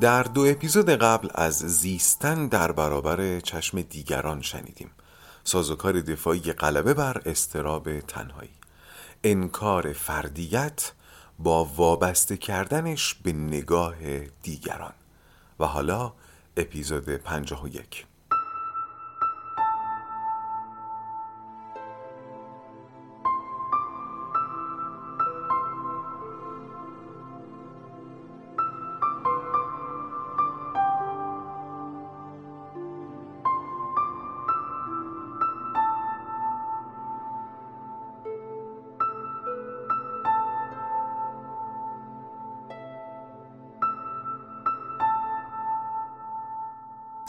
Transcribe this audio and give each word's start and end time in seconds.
در 0.00 0.22
دو 0.22 0.40
اپیزود 0.40 0.90
قبل 0.90 1.28
از 1.34 1.58
زیستن 1.58 2.46
در 2.46 2.72
برابر 2.72 3.40
چشم 3.40 3.80
دیگران 3.80 4.42
شنیدیم. 4.42 4.90
سازوکار 5.44 6.00
دفاعی 6.00 6.40
غلبه 6.40 6.94
بر 6.94 7.22
استراب 7.26 8.00
تنهایی. 8.00 8.50
انکار 9.24 9.92
فردیت 9.92 10.92
با 11.38 11.64
وابسته 11.64 12.36
کردنش 12.36 13.14
به 13.14 13.32
نگاه 13.32 13.94
دیگران. 14.42 14.94
و 15.60 15.66
حالا 15.66 16.12
اپیزود 16.56 17.08
51 17.08 18.06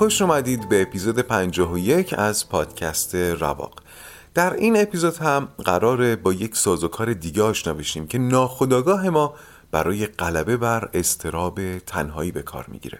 خوش 0.00 0.22
اومدید 0.22 0.68
به 0.68 0.82
اپیزود 0.82 1.18
51 1.18 2.14
از 2.18 2.48
پادکست 2.48 3.14
رواق. 3.14 3.82
در 4.34 4.52
این 4.52 4.82
اپیزود 4.82 5.16
هم 5.16 5.48
قراره 5.64 6.16
با 6.16 6.32
یک 6.32 6.56
سازوکار 6.56 7.12
دیگه 7.14 7.42
آشنا 7.42 7.74
بشیم 7.74 8.06
که 8.06 8.18
ناخداگاه 8.18 9.10
ما 9.10 9.34
برای 9.70 10.06
غلبه 10.06 10.56
بر 10.56 10.90
استراب 10.94 11.78
تنهایی 11.78 12.32
به 12.32 12.42
کار 12.42 12.64
می‌گیره. 12.68 12.98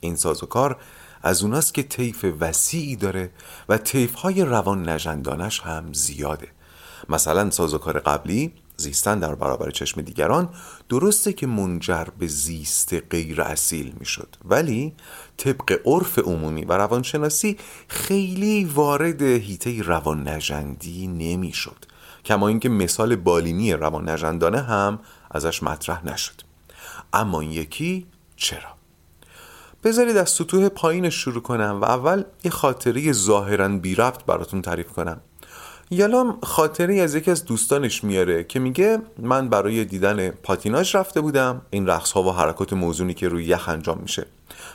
این 0.00 0.16
سازوکار 0.16 0.76
از 1.22 1.42
اوناست 1.42 1.74
که 1.74 1.82
طیف 1.82 2.24
وسیعی 2.40 2.96
داره 2.96 3.30
و 3.68 3.78
طیف 3.78 4.14
های 4.14 4.44
روان 4.44 4.88
نجندانش 4.88 5.60
هم 5.60 5.92
زیاده. 5.92 6.48
مثلا 7.08 7.50
سازوکار 7.50 7.98
قبلی 7.98 8.52
زیستن 8.80 9.18
در 9.18 9.34
برابر 9.34 9.70
چشم 9.70 10.00
دیگران 10.00 10.48
درسته 10.88 11.32
که 11.32 11.46
منجر 11.46 12.04
به 12.18 12.26
زیست 12.26 12.94
غیر 13.10 13.42
اصیل 13.42 13.92
می‌شد. 13.98 14.36
ولی 14.44 14.94
طبق 15.36 15.80
عرف 15.84 16.18
عمومی 16.18 16.64
و 16.64 16.72
روانشناسی 16.72 17.56
خیلی 17.88 18.64
وارد 18.64 19.22
هیته 19.22 19.82
روان 19.82 20.28
نجندی 20.28 21.06
نمی‌شد. 21.06 21.84
کما 22.24 22.48
اینکه 22.48 22.68
مثال 22.68 23.16
بالینی 23.16 23.72
روان 23.72 24.08
نجندانه 24.08 24.60
هم 24.60 24.98
ازش 25.30 25.62
مطرح 25.62 26.06
نشد. 26.06 26.40
اما 27.12 27.40
این 27.40 27.52
یکی 27.52 28.06
چرا؟ 28.36 28.80
بذارید 29.84 30.16
از 30.16 30.30
سطوح 30.30 30.68
پایین 30.68 31.10
شروع 31.10 31.42
کنم 31.42 31.78
و 31.82 31.84
اول 31.84 32.24
یه 32.44 32.50
خاطره 32.50 33.12
ظاهرا 33.12 33.68
بی 33.68 33.94
ربط 33.94 34.24
براتون 34.24 34.62
تعریف 34.62 34.86
کنم. 34.86 35.20
یالام 35.92 36.38
خاطری 36.42 37.00
از 37.00 37.14
یکی 37.14 37.30
از 37.30 37.44
دوستانش 37.44 38.04
میاره 38.04 38.44
که 38.44 38.58
میگه 38.58 38.98
من 39.18 39.48
برای 39.48 39.84
دیدن 39.84 40.30
پاتیناژ 40.30 40.96
رفته 40.96 41.20
بودم. 41.20 41.62
این 41.70 41.86
رقص 41.86 42.12
ها 42.12 42.22
و 42.22 42.32
حرکات 42.32 42.72
موزونی 42.72 43.14
که 43.14 43.28
روی 43.28 43.44
یخ 43.44 43.68
انجام 43.68 43.98
میشه. 44.02 44.26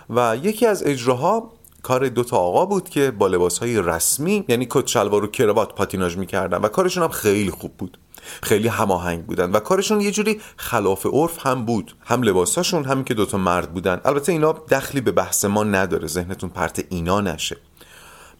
و 0.10 0.38
یکی 0.44 0.66
از 0.66 0.84
اجراها 0.84 1.52
کار 1.84 2.08
دوتا 2.10 2.38
آقا 2.38 2.66
بود 2.66 2.90
که 2.90 3.12
با 3.12 3.28
لباس 3.28 3.58
های 3.58 3.82
رسمی 3.82 4.46
یعنی 4.48 4.68
کت 4.70 4.88
شلوار 4.88 5.24
و 5.24 5.28
کراوات 5.28 5.76
پاتیناژ 5.76 6.18
می‌کردن 6.18 6.58
و 6.58 6.68
کارشون 6.68 7.04
هم 7.04 7.10
خیلی 7.10 7.52
خوب 7.52 7.72
بود. 7.78 7.98
خیلی 8.44 8.68
هماهنگ 8.68 9.26
بودن 9.26 9.52
و 9.52 9.60
کارشون 9.60 10.02
یه 10.02 10.12
جوری 10.12 10.42
خلاف 10.58 11.06
عرف 11.06 11.48
هم 11.48 11.66
بود. 11.66 11.96
هم 12.06 12.24
لباساشون 12.24 12.86
هم 12.86 13.04
که 13.04 13.14
دوتا 13.14 13.38
مرد 13.38 13.74
بودن. 13.74 14.02
البته 14.06 14.32
اینا 14.32 14.52
دخلی 14.52 15.02
به 15.02 15.12
بحث 15.12 15.46
ما 15.46 15.64
نداره. 15.64 16.08
ذهنتون 16.08 16.50
پرت 16.50 16.86
اینا 16.90 17.22
نشه. 17.22 17.58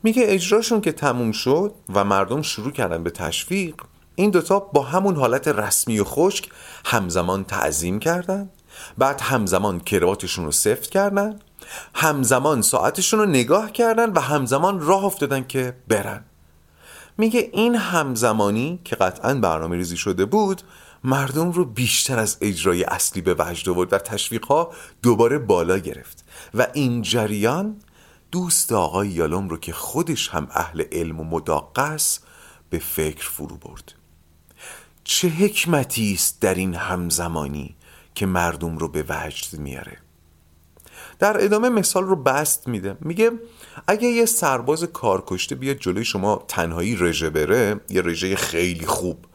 میگه 0.04 0.24
اجراشون 0.26 0.82
که 0.82 0.92
تموم 0.92 1.32
شد 1.32 1.74
و 1.94 2.04
مردم 2.04 2.42
شروع 2.42 2.72
کردن 2.72 3.04
به 3.04 3.10
تشویق 3.10 3.76
این 4.16 4.30
دوتا 4.30 4.60
با 4.60 4.82
همون 4.82 5.16
حالت 5.16 5.48
رسمی 5.48 6.00
و 6.00 6.04
خشک 6.04 6.50
همزمان 6.86 7.44
تعظیم 7.44 8.00
کردن 8.00 8.50
بعد 8.98 9.22
همزمان 9.22 9.80
کرواتشون 9.80 10.46
رو 10.46 10.52
سفت 10.52 10.90
کردن 10.90 11.40
همزمان 11.96 12.62
ساعتشون 12.62 13.20
رو 13.20 13.26
نگاه 13.26 13.72
کردن 13.72 14.12
و 14.12 14.20
همزمان 14.20 14.82
راه 14.82 15.06
افتادن 15.06 15.44
که 15.48 15.76
برن. 15.88 16.24
میگه 17.18 17.50
این 17.54 17.76
همزمانی 17.76 18.80
که 18.84 18.96
قطعا 18.96 19.34
برنامه 19.34 19.76
ریزی 19.76 19.98
شده 19.98 20.26
بود 20.26 20.62
مردم 21.04 21.52
رو 21.52 21.66
بیشتر 21.66 22.20
از 22.20 22.38
اجرای 22.42 22.84
اصلی 22.84 23.22
به 23.22 23.36
وجد 23.40 23.70
آورد 23.70 23.94
و 23.94 23.98
تشویق 23.98 24.46
ها 24.46 24.72
دوباره 25.02 25.38
بالا 25.38 25.78
گرفت. 25.78 26.26
و 26.54 26.68
این 26.74 27.02
جریان 27.02 27.76
دوست 28.36 28.72
آقای 28.72 29.08
یالوم 29.08 29.50
رو 29.50 29.58
که 29.58 29.74
خودش 29.74 30.30
هم 30.30 30.48
اهل 30.52 30.84
علم 30.92 31.20
و 31.20 31.24
مداقه 31.24 31.98
به 32.70 32.80
فکر 32.80 33.30
فرو 33.30 33.58
برد. 33.58 33.94
چه 35.04 35.28
حکمتی 35.28 36.14
است 36.14 36.42
در 36.42 36.56
این 36.56 36.76
همزمانی 36.76 37.76
که 38.16 38.26
مردم 38.26 38.78
رو 38.78 38.88
به 38.88 39.06
وجد 39.10 39.60
میاره؟ 39.60 39.98
در 41.20 41.44
ادامه 41.44 41.70
مثال 41.70 42.04
رو 42.04 42.16
بست 42.16 42.68
میده. 42.68 42.98
میگه 43.00 43.32
اگه 43.88 44.08
یه 44.08 44.26
سرباز 44.26 44.84
کارکشته 44.84 45.56
بیاد 45.56 45.78
جلوی 45.78 46.06
شما 46.06 46.46
تنهایی 46.48 46.96
رژه 46.96 47.30
بره 47.30 47.80
یه 47.90 48.02
رژه 48.02 48.36
خیلی 48.36 48.86
خوب 48.86 49.26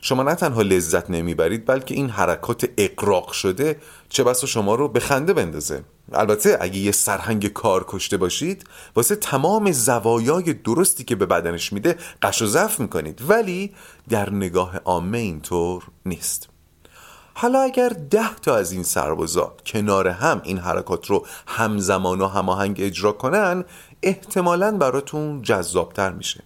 شما 0.00 0.22
نه 0.22 0.34
تنها 0.34 0.62
لذت 0.62 1.10
نمی‌برید 1.10 1.66
بلکه 1.66 1.94
این 1.94 2.10
حرکات 2.10 2.68
اقراق 2.78 3.32
شده 3.32 3.80
چه 4.08 4.24
بسا 4.24 4.46
شما 4.46 4.74
رو 4.74 4.88
به 4.88 5.00
خنده 5.00 5.32
بندازه. 5.32 5.84
البته 6.12 6.58
اگه 6.60 6.78
یه 6.78 6.92
سرهنگ 6.92 7.46
کار 7.46 7.84
کشته 7.88 8.16
باشید 8.16 8.64
واسه 8.96 9.16
تمام 9.16 9.72
زوایای 9.72 10.52
درستی 10.52 11.04
که 11.04 11.16
به 11.16 11.26
بدنش 11.26 11.72
میده 11.72 11.96
قش 12.22 12.42
و 12.42 12.46
ضعف 12.46 12.80
می‌کنید. 12.80 13.22
ولی 13.28 13.74
در 14.08 14.30
نگاه 14.30 14.76
عامه 14.76 15.18
اینطور 15.18 15.84
نیست. 16.06 16.48
حالا 17.34 17.60
اگر 17.60 17.88
ده 17.88 18.34
تا 18.34 18.56
از 18.56 18.72
این 18.72 18.82
سربازا 18.82 19.54
کنار 19.66 20.08
هم 20.08 20.40
این 20.44 20.58
حرکات 20.58 21.06
رو 21.06 21.26
همزمان 21.46 22.20
و 22.20 22.26
هماهنگ 22.26 22.76
اجرا 22.80 23.12
کنن 23.12 23.64
احتمالا 24.02 24.76
براتون 24.76 25.42
جذابتر 25.42 26.12
میشه. 26.12 26.44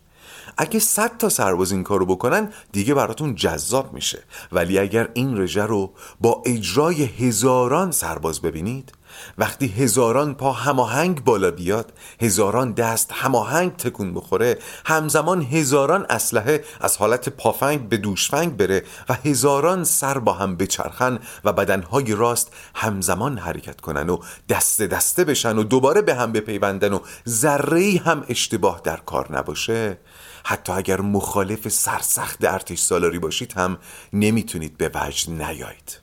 اگه 0.57 0.81
صد 0.81 1.17
تا 1.19 1.29
سرباز 1.29 1.73
این 1.73 1.83
کارو 1.83 2.07
بکنن 2.07 2.53
دیگه 2.73 2.95
براتون 2.95 3.35
جذاب 3.35 3.93
میشه. 3.93 4.23
ولی 4.53 4.79
اگر 4.79 5.09
این 5.15 5.39
رژه 5.39 5.63
رو 5.63 5.93
با 6.21 6.43
اجرای 6.47 7.03
هزاران 7.05 7.91
سرباز 7.91 8.41
ببینید 8.41 8.93
وقتی 9.39 9.69
هزاران 9.69 10.35
پا 10.35 10.53
هماهنگ 10.53 11.25
بالا 11.25 11.51
بیاد 11.51 11.93
هزاران 12.21 12.73
دست 12.73 13.11
هماهنگ 13.13 13.77
تکون 13.77 14.15
بخوره 14.15 14.59
همزمان 14.87 15.43
هزاران 15.43 16.07
اسلحه 16.11 16.65
از 16.81 16.97
حالت 16.97 17.29
پافنگ 17.29 17.89
به 17.89 17.97
دوشفنگ 17.97 18.57
بره 18.57 18.83
و 19.09 19.15
هزاران 19.15 19.85
سر 19.85 20.19
با 20.19 20.33
هم 20.33 20.57
بچرخن 20.57 21.19
و 21.45 21.53
بدنهای 21.53 22.15
راست 22.15 22.53
همزمان 22.75 23.39
حرکت 23.39 23.81
کنن 23.81 24.11
و 24.11 24.19
دست 24.49 24.83
دسته 24.83 25.25
بشن 25.25 25.59
و 25.59 25.63
دوباره 25.63 26.03
به 26.03 26.15
هم 26.15 26.33
بپیوندن 26.33 26.93
و 26.93 27.01
ذره 27.29 28.01
هم 28.05 28.25
اشتباه 28.29 28.81
در 28.85 28.97
کار 28.97 29.39
نباشه 29.39 29.99
حتی 30.45 30.73
اگر 30.73 31.01
مخالف 31.01 31.69
سرسخت 31.69 32.45
ارتش 32.45 32.79
سالاری 32.79 33.19
باشید 33.19 33.53
هم 33.53 33.79
نمی‌تونید 34.13 34.77
به 34.77 34.91
وجد 34.95 35.31
نیایید 35.31 36.01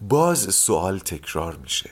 باز 0.00 0.54
سوال 0.54 0.98
تکرار 0.98 1.56
میشه. 1.56 1.90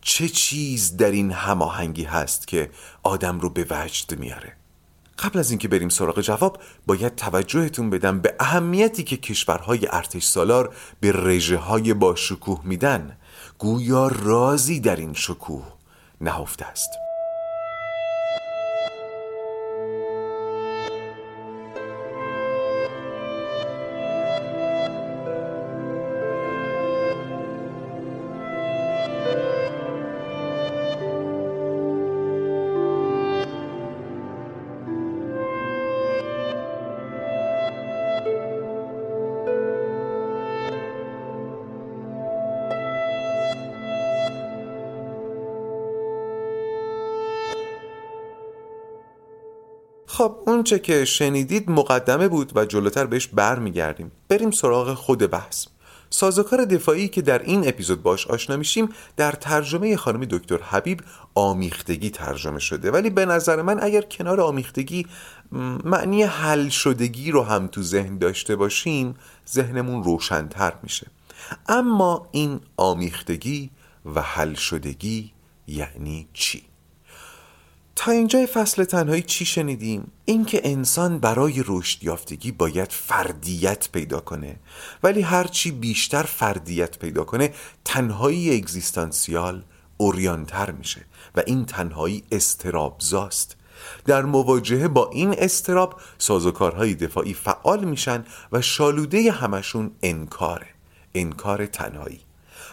چه 0.00 0.28
چیز 0.28 0.96
در 0.96 1.10
این 1.10 1.32
هماهنگی 1.32 2.04
هست 2.04 2.48
که 2.48 2.70
آدم 3.02 3.40
رو 3.40 3.50
به 3.50 3.66
وجد 3.70 4.18
میاره؟ 4.18 4.56
قبل 5.18 5.38
از 5.38 5.50
اینکه 5.50 5.68
بریم 5.68 5.88
سراغ 5.88 6.20
جواب 6.20 6.58
باید 6.86 7.16
توجهتون 7.16 7.90
بدم 7.90 8.20
به 8.20 8.34
اهمیتی 8.40 9.04
که 9.04 9.16
کشورهای 9.16 9.88
ارتش 9.90 10.24
سالار 10.24 10.74
به 11.00 11.12
رژه 11.12 11.56
های 11.56 11.94
با 11.94 12.14
شکوه 12.14 12.60
میدن. 12.64 13.16
گویا 13.58 14.08
رازی 14.08 14.80
در 14.80 14.96
این 14.96 15.14
شکوه 15.14 15.72
نهفته 16.20 16.64
است. 16.64 17.03
خب 50.16 50.36
اونچه 50.46 50.78
که 50.78 51.04
شنیدید 51.04 51.70
مقدمه 51.70 52.28
بود 52.28 52.52
و 52.56 52.64
جلوتر 52.64 53.06
بهش 53.06 53.26
برمیگردیم. 53.26 54.12
بریم 54.28 54.50
سراغ 54.50 54.94
خود 54.94 55.18
بحث. 55.18 55.66
سازوکار 56.10 56.64
دفاعی 56.64 57.08
که 57.08 57.22
در 57.22 57.42
این 57.42 57.68
اپیزود 57.68 58.02
باش 58.02 58.26
آشنا 58.26 58.56
میشیم 58.56 58.88
در 59.16 59.32
ترجمه 59.32 59.96
خانم 59.96 60.24
دکتر 60.24 60.62
حبیب 60.62 61.00
آمیختگی 61.34 62.10
ترجمه 62.10 62.58
شده. 62.58 62.90
ولی 62.90 63.10
به 63.10 63.26
نظر 63.26 63.62
من 63.62 63.82
اگر 63.82 64.02
کنار 64.02 64.40
آمیختگی 64.40 65.06
معنی 65.84 66.22
حل 66.22 66.68
شدگی 66.68 67.30
رو 67.30 67.42
هم 67.42 67.66
تو 67.66 67.82
ذهن 67.82 68.18
داشته 68.18 68.56
باشیم 68.56 69.14
ذهنمون 69.48 70.04
روشنتر 70.04 70.72
میشه. 70.82 71.06
اما 71.68 72.28
این 72.32 72.60
آمیختگی 72.76 73.70
و 74.14 74.22
حل 74.22 74.54
شدگی 74.54 75.32
یعنی 75.66 76.28
چی؟ 76.32 76.73
تا 77.96 78.12
اینجای 78.12 78.46
فصل 78.46 78.84
تنهایی 78.84 79.22
چی 79.22 79.44
شنیدیم؟ 79.44 80.12
اینکه 80.24 80.60
انسان 80.64 81.18
برای 81.18 81.64
رشد 81.66 82.04
یافتگی 82.04 82.52
باید 82.52 82.92
فردیت 82.92 83.88
پیدا 83.92 84.20
کنه. 84.20 84.56
ولی 85.02 85.20
هرچی 85.20 85.70
بیشتر 85.70 86.22
فردیت 86.22 86.98
پیدا 86.98 87.24
کنه 87.24 87.54
تنهایی 87.84 88.56
اگزیستانسیال 88.56 89.62
اوریانتر 89.96 90.70
میشه 90.70 91.04
و 91.36 91.42
این 91.46 91.64
تنهایی 91.64 92.24
استرابزاست. 92.32 93.56
در 94.04 94.22
مواجهه 94.22 94.88
با 94.88 95.10
این 95.10 95.34
استراب 95.38 96.00
سازوکارهای 96.18 96.94
دفاعی 96.94 97.34
فعال 97.34 97.84
میشن 97.84 98.24
و 98.52 98.60
شالوده 98.60 99.30
همشون 99.30 99.90
انکاره. 100.02 100.66
انکار 101.14 101.66
تنهایی. 101.66 102.20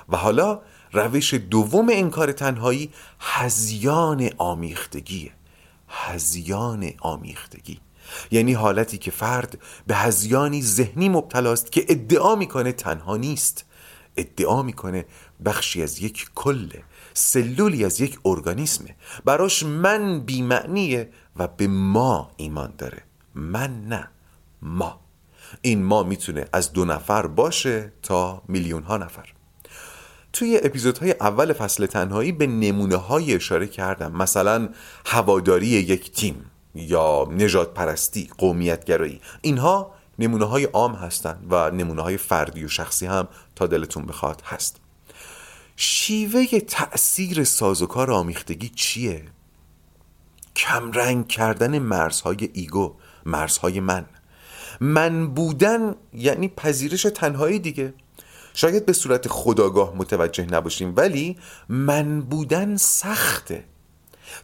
و 0.09 0.17
حالا 0.17 0.61
روش 0.93 1.33
دوم 1.33 1.87
انکار 1.91 2.31
تنهایی 2.31 2.91
هزیان 3.19 4.29
آمیختگیه 4.37 5.31
هزیان 5.87 6.91
آمیختگی. 6.99 7.79
یعنی 8.31 8.53
حالتی 8.53 8.97
که 8.97 9.11
فرد 9.11 9.57
به 9.87 9.95
هزیانی 9.95 10.61
ذهنی 10.61 11.09
مبتلاست 11.09 11.71
که 11.71 11.85
ادعا 11.89 12.35
می‌کنه 12.35 12.71
تنها 12.71 13.17
نیست. 13.17 13.65
ادعا 14.17 14.63
می‌کنه 14.63 15.05
بخشی 15.45 15.83
از 15.83 15.99
یک 15.99 16.29
کله 16.35 16.83
سلولی 17.13 17.85
از 17.85 18.01
یک 18.01 18.19
ارگانیسمه 18.25 18.95
براش 19.25 19.63
من 19.63 20.19
بیمعنیه 20.19 21.09
و 21.35 21.47
به 21.47 21.67
ما 21.67 22.31
ایمان 22.37 22.73
داره. 22.77 23.03
من 23.35 23.87
نه 23.87 24.09
ما. 24.61 24.99
این 25.61 25.83
ما 25.83 26.03
می‌تونه 26.03 26.45
از 26.53 26.73
دو 26.73 26.85
نفر 26.85 27.27
باشه 27.27 27.93
تا 28.03 28.41
میلیون 28.47 28.83
ها 28.83 28.97
نفر. 28.97 29.29
توی 30.33 30.59
اپیزودهای 30.63 31.15
اول 31.19 31.53
فصل 31.53 31.85
تنهایی 31.85 32.31
به 32.31 32.47
نمونه 32.47 32.95
های 32.95 33.35
اشاره 33.35 33.67
کردم. 33.67 34.11
مثلا 34.11 34.69
هواداری 35.05 35.67
یک 35.67 36.11
تیم 36.11 36.51
یا 36.75 37.27
نجات 37.31 37.73
پرستی 37.73 38.29
قومیت 38.37 38.85
گرایی 38.85 39.21
اینها 39.41 39.91
نمونه 40.19 40.45
های 40.45 40.63
عام 40.63 40.93
هستند 40.93 41.47
و 41.49 41.71
نمونه 41.71 42.01
های 42.01 42.17
فردی 42.17 42.65
و 42.65 42.67
شخصی 42.67 43.05
هم 43.05 43.27
تا 43.55 43.67
دلتون 43.67 44.05
بخواد 44.05 44.41
هست. 44.45 44.77
شیوه 45.75 46.59
تأثیر 46.59 47.43
سازوکار 47.43 48.11
آمیختگی 48.11 48.69
چیه؟ 48.69 49.25
کمرنگ 50.55 51.27
کردن 51.27 51.79
مرزهای 51.79 52.49
ایگو 52.53 52.95
مرزهای 53.25 53.79
من. 53.79 54.05
من 54.79 55.27
بودن 55.27 55.95
یعنی 56.13 56.47
پذیرش 56.47 57.01
تنهایی 57.01 57.59
دیگه. 57.59 57.93
شاید 58.53 58.85
به 58.85 58.93
صورت 58.93 59.27
خداگاه 59.27 59.93
متوجه 59.95 60.45
نباشیم 60.45 60.93
ولی 60.95 61.37
من 61.69 62.21
بودن 62.21 62.77
سخته. 62.77 63.63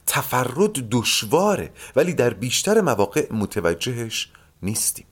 تفرد 0.07 0.89
دشواره 0.91 1.71
ولی 1.95 2.13
در 2.13 2.33
بیشتر 2.33 2.81
مواقع 2.81 3.33
متوجهش 3.33 4.31
نیستیم. 4.63 5.05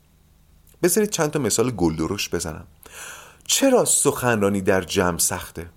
بذارید 0.84 1.10
چند 1.10 1.32
تا 1.32 1.40
مثال 1.40 1.72
گلدرش 1.72 2.30
بزنم. 2.30 2.68
چرا 3.48 3.86
سخنرانی 3.86 4.62
در 4.62 4.82
جمع 4.82 5.18
سخته؟ 5.18 5.70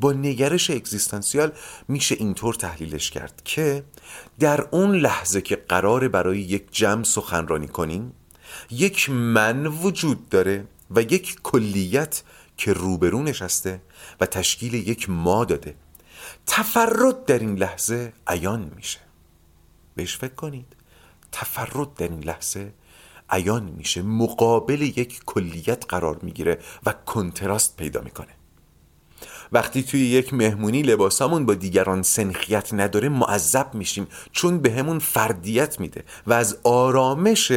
با 0.00 0.12
نگرش 0.12 0.70
اگزیستانسیال 0.70 1.52
میشه 1.88 2.14
اینطور 2.18 2.54
تحلیلش 2.54 3.10
کرد 3.10 3.42
که 3.44 3.84
در 4.38 4.60
اون 4.70 4.96
لحظه 4.96 5.40
که 5.40 5.56
قرار 5.56 6.08
برای 6.08 6.40
یک 6.40 6.66
جمع 6.72 7.04
سخنرانی 7.04 7.68
کنیم 7.68 8.12
یک 8.70 9.10
من 9.10 9.66
وجود 9.66 10.28
داره 10.28 10.64
و 10.96 11.02
یک 11.02 11.36
کلیت 11.42 12.22
که 12.56 12.72
روبرو 12.72 13.22
نشسته 13.22 13.82
و 14.20 14.26
تشکیل 14.26 14.74
یک 14.74 15.10
ما 15.10 15.44
داده. 15.44 15.74
تفرد 16.46 17.24
در 17.24 17.38
این 17.38 17.56
لحظه 17.56 18.12
عیان 18.26 18.72
میشه. 18.76 18.98
بهش 19.94 20.16
فکر 20.16 20.34
کنید. 20.34 20.76
تفرد 21.32 21.94
در 21.94 22.08
این 22.08 22.24
لحظه 22.24 22.72
عیان 23.30 23.64
میشه. 23.64 24.02
مقابل 24.02 24.82
یک 24.82 25.20
کلیت 25.26 25.84
قرار 25.88 26.18
می‌گیره 26.22 26.58
و 26.86 26.92
کنتراست 26.92 27.76
پیدا 27.76 28.00
می‌کنه. 28.00 28.34
وقتی 29.52 29.82
توی 29.82 30.00
یک 30.00 30.34
مهمونی 30.34 30.82
لباسامون 30.82 31.46
با 31.46 31.54
دیگران 31.54 32.02
سنخیت 32.02 32.74
نداره 32.74 33.08
معذب 33.08 33.74
میشیم. 33.74 34.06
چون 34.32 34.58
به 34.58 34.72
همون 34.72 34.98
فردیت 34.98 35.80
میده. 35.80 36.04
و 36.26 36.32
از 36.32 36.58
آرامش 36.64 37.52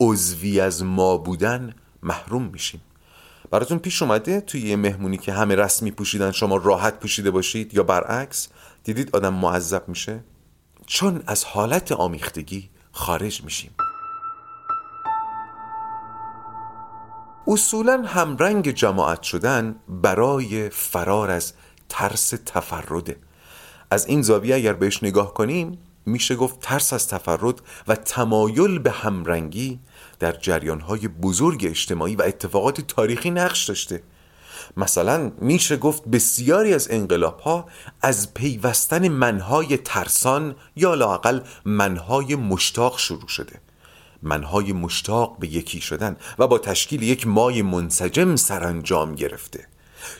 عضوی 0.00 0.60
از 0.60 0.84
ما 0.84 1.16
بودن 1.16 1.74
محروم 2.04 2.42
میشیم. 2.42 2.80
براتون 3.50 3.78
پیش 3.78 4.02
اومده 4.02 4.40
توی 4.40 4.60
یه 4.60 4.76
مهمونی 4.76 5.16
که 5.16 5.32
همه 5.32 5.54
رسمی 5.54 5.90
پوشیدن 5.90 6.30
شما 6.30 6.56
راحت 6.56 7.00
پوشیده 7.00 7.30
باشید 7.30 7.74
یا 7.74 7.82
برعکس 7.82 8.48
دیدید 8.84 9.16
آدم 9.16 9.34
معذب 9.34 9.88
میشه؟ 9.88 10.24
چون 10.86 11.22
از 11.26 11.44
حالت 11.44 11.92
آمیختگی 11.92 12.70
خارج 12.92 13.44
میشیم. 13.44 13.70
اصولا 17.46 18.02
همرنگ 18.06 18.70
جماعت 18.70 19.22
شدن 19.22 19.74
برای 19.88 20.70
فرار 20.70 21.30
از 21.30 21.52
ترس 21.88 22.28
تفرده 22.46 23.16
از 23.90 24.06
این 24.06 24.22
زاویه 24.22 24.54
اگر 24.54 24.72
بهش 24.72 25.02
نگاه 25.02 25.34
کنیم 25.34 25.78
میشه 26.06 26.36
گفت 26.36 26.60
ترس 26.60 26.92
از 26.92 27.08
تفرد 27.08 27.60
و 27.88 27.96
تمایل 27.96 28.78
به 28.78 28.90
همرنگی 28.90 29.80
در 30.20 30.32
جریانهای 30.32 31.08
بزرگ 31.08 31.66
اجتماعی 31.70 32.16
و 32.16 32.22
اتفاقات 32.22 32.80
تاریخی 32.80 33.30
نقش 33.30 33.64
داشته. 33.64 34.02
مثلا 34.76 35.32
میشه 35.38 35.76
گفت 35.76 36.08
بسیاری 36.08 36.74
از 36.74 36.90
انقلاب 36.90 37.40
ها 37.40 37.66
از 38.02 38.34
پیوستن 38.34 39.08
منهای 39.08 39.76
ترسان 39.76 40.56
یا 40.76 40.94
لاقل 40.94 41.40
منهای 41.64 42.34
مشتاق 42.36 42.98
شروع 42.98 43.28
شده. 43.28 43.60
منهای 44.22 44.72
مشتاق 44.72 45.38
به 45.38 45.48
یکی 45.48 45.80
شدن 45.80 46.16
و 46.38 46.46
با 46.46 46.58
تشکیل 46.58 47.02
یک 47.02 47.26
مای 47.26 47.62
منسجم 47.62 48.36
سرانجام 48.36 49.14
گرفته. 49.14 49.68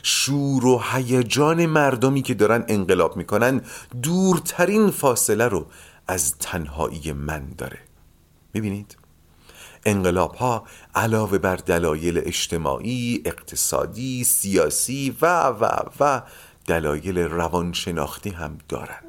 شور 0.03 0.65
و 0.65 0.81
هیجان 0.91 1.65
مردمی 1.65 2.21
که 2.21 2.33
دارن 2.33 2.65
انقلاب 2.67 3.17
می‌کنن 3.17 3.61
دورترین 4.01 4.91
فاصله 4.91 5.47
رو 5.47 5.67
از 6.07 6.37
تنهایی 6.37 7.11
من 7.11 7.45
داره. 7.57 7.79
می‌بینید؟ 8.53 8.97
انقلاب 9.85 10.35
ها 10.35 10.63
علاوه 10.95 11.37
بر 11.37 11.55
دلایل 11.55 12.17
اجتماعی، 12.17 13.21
اقتصادی، 13.25 14.23
سیاسی 14.23 15.17
و 15.21 15.47
و 15.47 15.69
و 15.99 16.21
دلایل 16.67 17.19
روانشناختی 17.19 18.29
هم 18.29 18.57
دارند. 18.69 19.04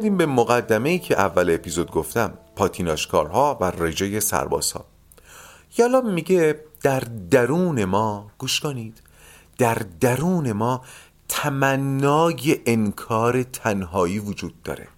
برگردیم 0.00 0.16
به 0.16 0.26
مقدمه 0.26 0.88
ای 0.88 0.98
که 0.98 1.20
اول 1.20 1.50
اپیزود 1.50 1.90
گفتم 1.90 2.38
پاتیناشکارها 2.56 3.58
و 3.60 3.64
رژه 3.64 4.20
سربازها. 4.20 4.84
یالا 5.78 6.00
میگه 6.00 6.60
در 6.82 7.00
درون 7.30 7.84
ما 7.84 8.30
گوش 8.38 8.60
کنید 8.60 9.02
در 9.58 9.74
درون 10.00 10.52
ما 10.52 10.84
تمنای 11.28 12.60
انکار 12.66 13.42
تنهایی 13.42 14.18
وجود 14.18 14.62
داره. 14.62 14.88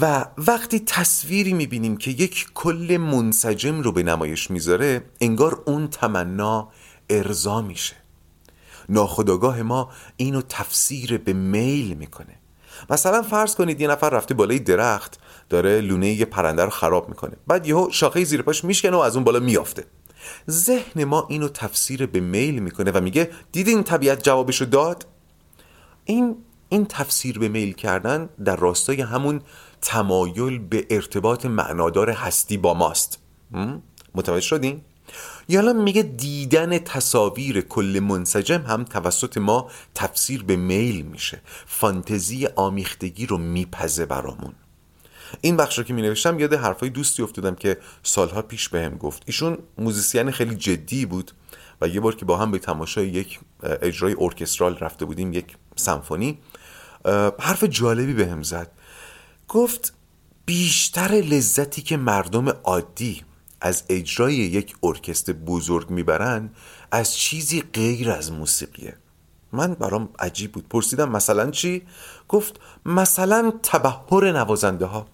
و 0.00 0.26
وقتی 0.38 0.80
تصویری 0.80 1.52
می‌بینیم 1.52 1.96
که 1.96 2.10
یک 2.10 2.46
کل 2.54 2.96
منسجم 3.00 3.80
رو 3.80 3.92
به 3.92 4.02
نمایش 4.02 4.50
می‌ذاره 4.50 5.02
انگار 5.20 5.62
اون 5.66 5.88
تمنا 5.88 6.68
ارضا 7.10 7.62
میشه. 7.62 7.96
ناخداگاه 8.88 9.62
ما 9.62 9.90
اینو 10.16 10.42
تفسیر 10.42 11.18
به 11.18 11.32
میل 11.32 11.94
می‌کنه. 11.94 12.34
مثلا 12.90 13.22
فرض 13.22 13.54
کنید 13.54 13.80
یه 13.80 13.88
نفر 13.88 14.10
رفته 14.10 14.34
بالای 14.34 14.58
درخت 14.58 15.18
داره 15.48 15.80
لونه 15.80 16.08
یه 16.08 16.24
پرنده 16.24 16.64
رو 16.64 16.70
خراب 16.70 17.08
می‌کنه. 17.08 17.36
بعد 17.46 17.66
یهو 17.66 17.90
شاخه 17.90 18.24
زیر 18.24 18.42
پاش 18.42 18.64
میشکنه 18.64 18.96
و 18.96 19.00
از 19.00 19.16
اون 19.16 19.24
بالا 19.24 19.38
میافته 19.38 19.84
ذهن 20.50 21.04
ما 21.04 21.26
اینو 21.28 21.48
تفسیر 21.48 22.06
به 22.06 22.20
میل 22.20 22.58
می‌کنه 22.58 22.90
و 22.90 23.00
میگه 23.00 23.30
دیدین 23.52 23.82
طبیعت 23.82 24.22
جوابشو 24.24 24.64
داد؟ 24.64 25.06
این 26.04 26.36
این 26.68 26.86
تفسیر 26.86 27.38
به 27.38 27.48
میل 27.48 27.72
کردن 27.72 28.28
در 28.44 28.56
راستای 28.56 29.00
همون 29.00 29.40
تمایل 29.80 30.58
به 30.58 30.86
ارتباط 30.90 31.46
معنادار 31.46 32.10
هستی 32.10 32.56
با 32.56 32.74
ماست. 32.74 33.18
متوجه 34.14 34.46
شدین؟ 34.46 34.80
یا 35.48 35.72
میگه 35.72 36.02
دیدن 36.02 36.78
تصاویر 36.78 37.60
کل 37.60 38.00
منسجم 38.02 38.62
هم 38.62 38.84
توسط 38.84 39.38
ما 39.38 39.70
تفسیر 39.94 40.42
به 40.42 40.56
میل 40.56 41.02
میشه. 41.02 41.40
فانتزی 41.66 42.46
آمیختگی 42.46 43.26
رو 43.26 43.38
میپزه 43.38 44.06
برامون. 44.06 44.52
این 45.40 45.56
بخش 45.56 45.78
رو 45.78 45.84
که 45.84 45.94
می 45.94 46.02
نوشتم 46.02 46.40
یاد 46.40 46.54
حرفای 46.54 46.90
دوستی 46.90 47.22
افتادم 47.22 47.54
که 47.54 47.78
سالها 48.02 48.42
پیش 48.42 48.68
بهم 48.68 48.96
گفت. 48.96 49.22
ایشون 49.26 49.58
موزیسین 49.78 50.30
خیلی 50.30 50.56
جدی 50.56 51.06
بود 51.06 51.32
و 51.80 51.88
یه 51.88 52.00
بار 52.00 52.14
که 52.14 52.24
با 52.24 52.36
هم 52.36 52.50
به 52.50 52.58
تماشای 52.58 53.08
یک 53.08 53.40
اجرای 53.62 54.16
ارکسترال 54.18 54.76
رفته 54.78 55.04
بودیم 55.04 55.32
یک 55.32 55.56
سمفونی 55.76 56.38
حرف 57.38 57.64
جالبی 57.64 58.12
بهم 58.12 58.42
زد. 58.42 58.70
گفت 59.48 59.94
بیشتر 60.46 61.08
لذتی 61.08 61.82
که 61.82 61.96
مردم 61.96 62.48
عادی 62.48 63.22
از 63.60 63.82
اجرای 63.88 64.34
یک 64.34 64.76
ارکستر 64.82 65.32
بزرگ 65.32 65.90
می‌برن 65.90 66.50
از 66.90 67.16
چیزی 67.16 67.60
غیر 67.60 68.10
از 68.10 68.32
موسیقیه. 68.32 68.96
من 69.52 69.74
برام 69.74 70.08
عجیب 70.18 70.52
بود. 70.52 70.68
پرسیدم 70.68 71.10
مثلا 71.10 71.50
چی؟ 71.50 71.82
گفت 72.28 72.60
مثلا 72.86 73.52
تبهر 73.62 74.32
نوازنده 74.32 74.86
ها 74.86 75.06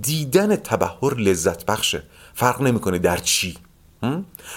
دیدن 0.00 0.56
تبهر 0.56 1.14
لذت 1.14 1.66
بخشه. 1.66 2.02
فرق 2.34 2.62
نمی‌کنه 2.62 2.98
در 2.98 3.16
چی. 3.16 3.56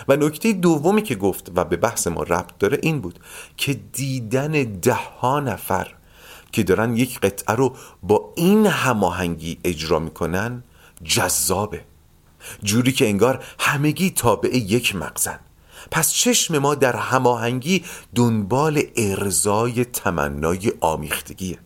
و 0.07 0.15
نکته 0.15 0.53
دومی 0.53 1.01
که 1.01 1.15
گفت 1.15 1.51
و 1.55 1.63
به 1.65 1.77
بحث 1.77 2.07
ما 2.07 2.23
ربط 2.23 2.57
داره 2.59 2.79
این 2.81 3.01
بود 3.01 3.19
که 3.57 3.73
دیدن 3.73 4.51
ده 4.63 4.93
ها 4.93 5.39
نفر 5.39 5.95
که 6.51 6.63
دارن 6.63 6.97
یک 6.97 7.19
قطعه 7.19 7.55
رو 7.55 7.75
با 8.03 8.33
این 8.35 8.65
هماهنگی 8.65 9.57
اجرا 9.63 9.99
می‌کنن 9.99 10.63
جذابه. 11.03 11.83
جوری 12.63 12.91
که 12.91 13.07
انگار 13.07 13.43
همگی 13.60 14.10
تابع 14.10 14.57
یک 14.57 14.95
مغزن. 14.95 15.39
پس 15.91 16.12
چشم 16.12 16.57
ما 16.57 16.75
در 16.75 16.95
هماهنگی 16.95 17.83
دنبال 18.15 18.81
ارزای 18.95 19.86
تمنای 19.86 20.71
آمیختگیه. 20.81 21.57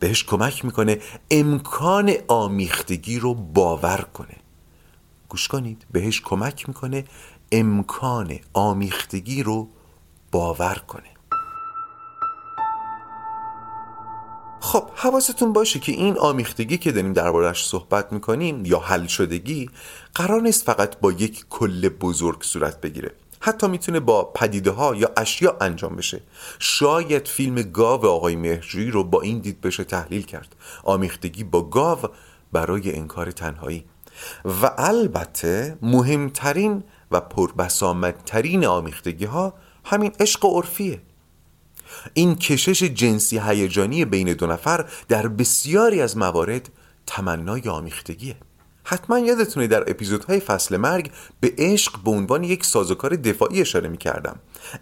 بهش 0.00 0.24
کمک 0.24 0.64
می‌کنه 0.64 1.00
امکان 1.30 2.12
آمیختگی 2.28 3.18
رو 3.18 3.34
باور 3.34 4.06
کنه. 4.14 4.36
گوش 5.28 5.48
کنید 5.48 5.86
بهش 5.92 6.20
کمک 6.20 6.68
می‌کنه 6.68 7.04
امکان 7.52 8.38
آمیختگی 8.52 9.42
رو 9.42 9.68
باور 10.32 10.82
کنه. 10.88 11.15
خب 14.66 14.90
حواستون 14.94 15.52
باشه 15.52 15.78
که 15.78 15.92
این 15.92 16.18
آمیختگی 16.18 16.78
که 16.78 16.92
داریم 16.92 17.12
دربارش 17.12 17.66
صحبت 17.66 18.12
می‌کنیم 18.12 18.66
یا 18.66 18.78
حل 18.78 19.06
شدگی 19.06 19.70
قرار 20.14 20.42
نیست 20.42 20.64
فقط 20.64 21.00
با 21.00 21.12
یک 21.12 21.46
کل 21.50 21.88
بزرگ 21.88 22.42
صورت 22.42 22.80
بگیره. 22.80 23.12
حتی 23.40 23.68
می‌تونه 23.68 24.00
با 24.00 24.24
پدیده 24.24 24.70
ها 24.70 24.94
یا 24.94 25.10
اشیا 25.16 25.56
انجام 25.60 25.96
بشه. 25.96 26.20
شاید 26.58 27.28
فیلم 27.28 27.54
گاو 27.54 28.06
آقای 28.06 28.36
مهرجویی 28.36 28.90
رو 28.90 29.04
با 29.04 29.20
این 29.20 29.38
دید 29.38 29.60
بشه 29.60 29.84
تحلیل 29.84 30.22
کرد. 30.22 30.56
آمیختگی 30.84 31.44
با 31.44 31.62
گاو 31.62 31.98
برای 32.52 32.96
انکار 32.96 33.30
تنهایی. 33.30 33.84
و 34.62 34.70
البته 34.78 35.78
مهمترین 35.82 36.84
و 37.10 37.20
پربسامدترین 37.20 38.66
آمیختگی 38.66 39.24
ها 39.24 39.54
همین 39.84 40.12
عشق 40.20 40.44
عرفیه. 40.44 41.00
این 42.14 42.36
کشش 42.36 42.82
جنسی 42.82 43.38
هیجانی 43.38 44.04
بین 44.04 44.32
دو 44.32 44.46
نفر 44.46 44.84
در 45.08 45.28
بسیاری 45.28 46.00
از 46.00 46.16
موارد 46.16 46.68
تمنای 47.06 47.68
آمیختگیه. 47.68 48.36
حتما 48.84 49.18
یادتونه 49.18 49.66
در 49.66 49.90
اپیزودهای 49.90 50.40
فصل 50.40 50.76
مرگ 50.76 51.10
به 51.40 51.52
عشق 51.58 51.92
به 52.04 52.10
عنوان 52.10 52.44
یک 52.44 52.64
سازوکار 52.64 53.16
دفاعی 53.16 53.60
اشاره 53.60 53.88
می 53.88 53.98
کردم 53.98 54.36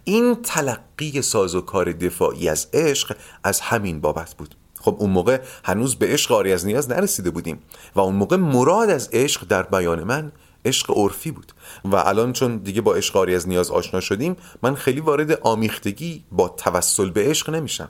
این 0.05 0.35
تلقی 0.35 1.23
سازوکار 1.23 1.93
دفاعی 1.93 2.49
از 2.49 2.67
عشق 2.73 3.17
از 3.45 3.61
همین 3.61 4.01
بابت 4.01 4.35
بود. 4.35 4.55
خب 4.81 4.97
اون 4.99 5.11
موقع 5.11 5.41
هنوز 5.65 5.97
به 5.97 6.07
عشق 6.07 6.33
آری 6.33 6.53
از 6.53 6.67
نیاز 6.67 6.91
نرسیده 6.91 7.31
بودیم 7.31 7.63
و 7.95 8.01
اون 8.01 8.15
موقع 8.15 8.37
مراد 8.37 8.91
از 8.91 9.09
عشق 9.13 9.47
در 9.49 9.63
بیان 9.63 10.05
من 10.05 10.33
عشق 10.65 10.91
عرفی 10.91 11.31
بود. 11.31 11.53
و 11.85 11.97
الان 11.97 12.33
چون 12.33 12.57
دیگه 12.57 12.81
با 12.81 12.95
عشق 12.95 13.17
از 13.17 13.49
نیاز 13.49 13.71
آشنا 13.71 14.01
شدیم 14.01 14.37
من 14.63 14.75
خیلی 14.75 15.01
وارد 15.01 15.33
آمیختگی 15.33 16.25
با 16.33 16.49
توسل 16.49 17.11
به 17.11 17.29
عشق 17.29 17.51
نمیشم. 17.51 17.89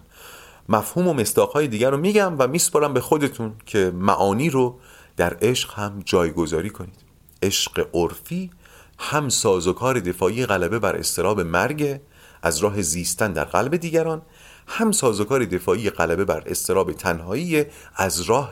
مفهوم 0.68 1.08
و 1.08 1.12
مستاقهای 1.12 1.68
دیگر 1.68 1.90
رو 1.90 1.96
میگم 1.96 2.34
و 2.38 2.48
میسپارم 2.48 2.94
به 2.94 3.00
خودتون 3.00 3.54
که 3.66 3.92
معانی 3.94 4.50
رو 4.50 4.78
در 5.16 5.36
عشق 5.42 5.74
هم 5.74 6.02
جایگذاری 6.04 6.70
کنید. 6.70 7.04
عشق 7.42 7.86
عرفی 7.94 8.50
هم 8.98 9.28
سازوکار 9.28 10.00
دفاعی 10.00 10.46
غلبه 10.46 10.78
بر 10.78 10.96
استراب 10.96 11.40
مرگ 11.40 12.00
از 12.42 12.58
راه 12.58 12.82
زیستن 12.82 13.32
در 13.32 13.44
قلب 13.44 13.76
دیگران 13.76 14.22
هم 14.66 14.92
سازوکار 14.92 15.44
دفاعی 15.44 15.90
غلبه 15.90 16.24
بر 16.24 16.42
استراب 16.46 16.92
تنهایی 16.92 17.64
از 17.96 18.20
راه 18.20 18.50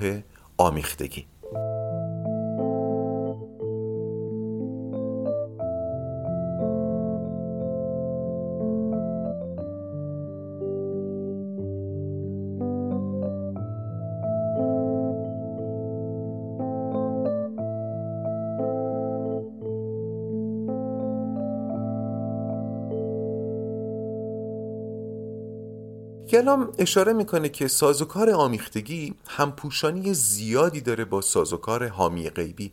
آمیختگی. 0.56 1.26
گلام 26.32 26.72
اشاره 26.78 27.12
می‌کنه 27.12 27.48
که 27.48 27.68
سازوکار 27.68 28.30
آمیختگی 28.30 29.14
همپوشانی 29.28 30.14
زیادی 30.14 30.80
داره 30.80 31.04
با 31.04 31.20
سازوکار 31.20 31.88
حامی 31.88 32.30
غیبی. 32.30 32.72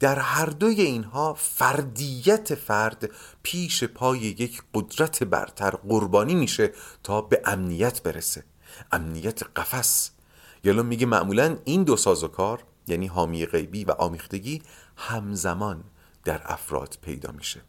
در 0.00 0.18
هر 0.18 0.46
دوی 0.46 0.80
اینها 0.82 1.34
فردیت 1.34 2.54
فرد 2.54 3.10
پیش 3.42 3.84
پای 3.84 4.18
یک 4.18 4.62
قدرت 4.74 5.24
برتر 5.24 5.70
قربانی 5.70 6.34
میشه 6.34 6.72
تا 7.02 7.20
به 7.20 7.42
امنیت 7.44 8.02
برسه. 8.02 8.44
امنیت 8.92 9.42
قفس. 9.42 10.10
گلام 10.64 10.86
میگه 10.86 11.06
معمولا 11.06 11.56
این 11.64 11.84
دو 11.84 11.96
سازوکار 11.96 12.64
یعنی 12.86 13.06
حامی 13.06 13.46
غیبی 13.46 13.84
و 13.84 13.90
آمیختگی 13.90 14.62
همزمان 14.96 15.84
در 16.24 16.40
افراد 16.44 16.98
پیدا 17.02 17.32
میشه. 17.32 17.60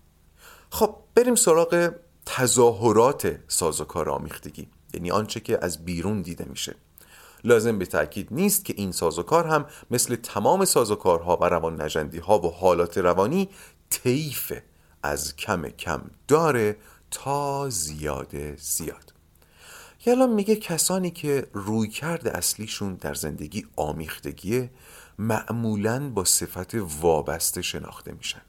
خب 0.70 0.96
بریم 1.16 1.36
سراغ 1.36 1.94
تظاهرات 2.26 3.40
سازوکار 3.48 4.10
آمیختگی. 4.10 4.68
یعنی 4.96 5.12
آنچه 5.12 5.40
که 5.40 5.60
از 5.62 5.86
بیرون 5.86 6.22
دیده 6.22 6.46
میشه. 6.50 6.76
لازم 7.44 7.80
به 7.80 7.86
تاکید 7.86 8.28
نیست 8.32 8.66
که 8.66 8.74
این 8.78 8.92
سازوکار 8.92 9.48
هم 9.48 9.66
مثل 9.92 10.16
تمام 10.16 10.66
سازوکارها 10.66 11.38
و 11.42 11.46
روان 11.46 11.82
نجندی 11.82 12.18
ها 12.18 12.40
و 12.40 12.52
حالات 12.52 12.98
روانی 12.98 13.50
طیف 13.90 14.54
از 15.04 15.36
کم 15.36 15.70
کم 15.70 16.02
داره 16.28 16.78
تا 17.12 17.70
زیاد 17.70 18.56
زیاد. 18.56 19.14
یلا 20.06 20.28
میگه 20.28 20.56
کسانی 20.56 21.12
که 21.12 21.48
روی 21.54 21.88
کرده 21.88 22.38
اصلیشون 22.38 22.96
در 22.96 23.14
زندگی 23.14 23.66
آمیختگیه 23.76 24.70
معمولا 25.20 26.10
با 26.10 26.24
صفت 26.24 26.76
وابسته 27.02 27.62
شناخته 27.62 28.12
میشن. 28.12 28.42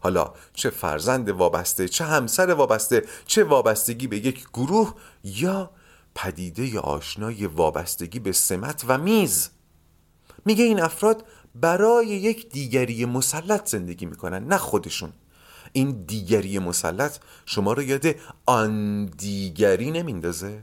حالا 0.00 0.32
چه 0.54 0.70
فرزند 0.70 1.28
وابسته 1.28 1.88
چه 1.88 2.04
همسر 2.04 2.50
وابسته 2.54 3.04
چه 3.26 3.44
وابستگی 3.44 4.06
به 4.06 4.16
یک 4.16 4.46
گروه 4.54 4.94
یا 5.24 5.70
پدیده 6.14 6.80
آشنای 6.80 7.46
وابستگی 7.46 8.18
به 8.18 8.32
سمت 8.32 8.84
و 8.88 8.98
میز. 8.98 9.48
میگه 10.44 10.64
این 10.64 10.80
افراد 10.82 11.24
برای 11.54 12.06
یک 12.06 12.48
دیگری 12.48 13.04
مسلط 13.04 13.68
زندگی 13.68 14.06
می‌کنن 14.06 14.44
نه 14.46 14.56
خودشون. 14.56 15.12
این 15.72 16.04
دیگری 16.06 16.58
مسلط 16.58 17.18
شما 17.46 17.72
رو 17.72 17.82
یاد 17.82 18.06
آن 18.46 19.06
دیگری 19.06 19.90
نمیندازه. 19.90 20.62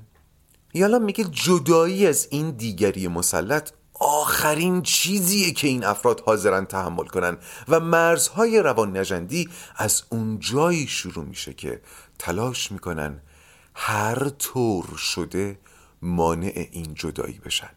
یالا 0.74 1.00
میگه 1.00 1.24
جدایی 1.24 2.08
از 2.08 2.27
این 2.32 2.51
دیگری 2.51 3.08
مسلط 3.08 3.72
آخرین 4.03 4.81
چیزیه 4.81 5.51
که 5.51 5.67
این 5.67 5.83
افراد 5.83 6.24
حاضرن 6.25 6.65
تحمل 6.65 7.05
کنن 7.05 7.38
و 7.67 7.79
مرزهای 7.79 8.60
روان 8.60 8.98
نجندی 8.98 9.50
از 9.75 10.03
اون 10.10 10.39
جایی 10.39 10.88
شروع 10.88 11.25
میشه 11.25 11.53
که 11.53 11.81
تلاش 12.19 12.72
می‌کنن 12.72 13.22
هر 13.75 14.29
طور 14.29 14.86
شده 14.98 15.60
مانع 16.01 16.67
این 16.72 16.93
جدایی 16.93 17.39
بشن. 17.45 17.69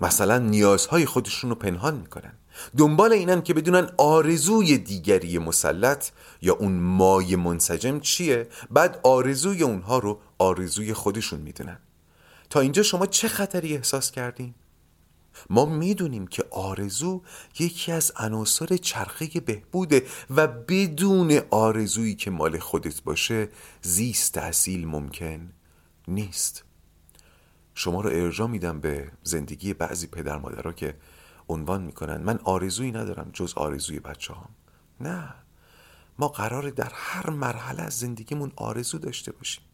مثلا 0.00 0.38
نیازهای 0.38 1.06
خودشون 1.06 1.50
رو 1.50 1.56
پنهان 1.56 1.94
می‌کنن. 1.94 2.32
دنبال 2.76 3.12
اینن 3.12 3.42
که 3.42 3.54
بدونن 3.54 3.90
آرزوی 3.96 4.78
دیگری 4.78 5.38
مسلط 5.38 6.10
یا 6.42 6.54
اون 6.54 6.72
مای 6.72 7.36
منسجم 7.36 8.00
چیه. 8.00 8.48
بعد 8.70 9.00
آرزوی 9.02 9.62
اونها 9.62 9.98
رو 9.98 10.20
آرزوی 10.38 10.94
خودشون 10.94 11.40
می‌دونن. 11.40 11.78
تا 12.50 12.60
اینجا 12.60 12.82
شما 12.82 13.06
چه 13.06 13.28
خطری 13.28 13.76
احساس 13.76 14.10
کردین؟ 14.10 14.54
ما 15.50 15.64
می‌دونیم 15.64 16.26
که 16.26 16.44
آرزو 16.50 17.22
یکی 17.58 17.92
از 17.92 18.12
عناصر 18.16 18.76
چرخه 18.76 19.40
بهبوده 19.40 20.06
و 20.30 20.46
بدون 20.46 21.40
آرزویی 21.50 22.14
که 22.14 22.30
مال 22.30 22.58
خودت 22.58 23.02
باشه 23.02 23.48
زیست 23.82 24.38
اصیل 24.38 24.86
ممکن 24.86 25.52
نیست 26.08 26.64
شما 27.74 28.00
رو 28.00 28.10
ارجا 28.10 28.46
میدم 28.46 28.80
به 28.80 29.12
زندگی 29.22 29.74
بعضی 29.74 30.06
پدر 30.06 30.38
مادرها 30.38 30.72
که 30.72 30.96
عنوان 31.48 31.82
می‌کنن 31.82 32.16
من 32.16 32.38
آرزویی 32.44 32.92
ندارم 32.92 33.30
جز 33.32 33.54
آرزوی 33.54 34.00
بچه 34.00 34.34
هم. 34.34 34.48
نه 35.00 35.34
ما 36.18 36.28
قراره 36.28 36.70
در 36.70 36.92
هر 36.94 37.30
مرحله 37.30 37.82
از 37.82 37.98
زندگیمون 37.98 38.52
آرزو 38.56 38.98
داشته 38.98 39.32
باشیم 39.32 39.64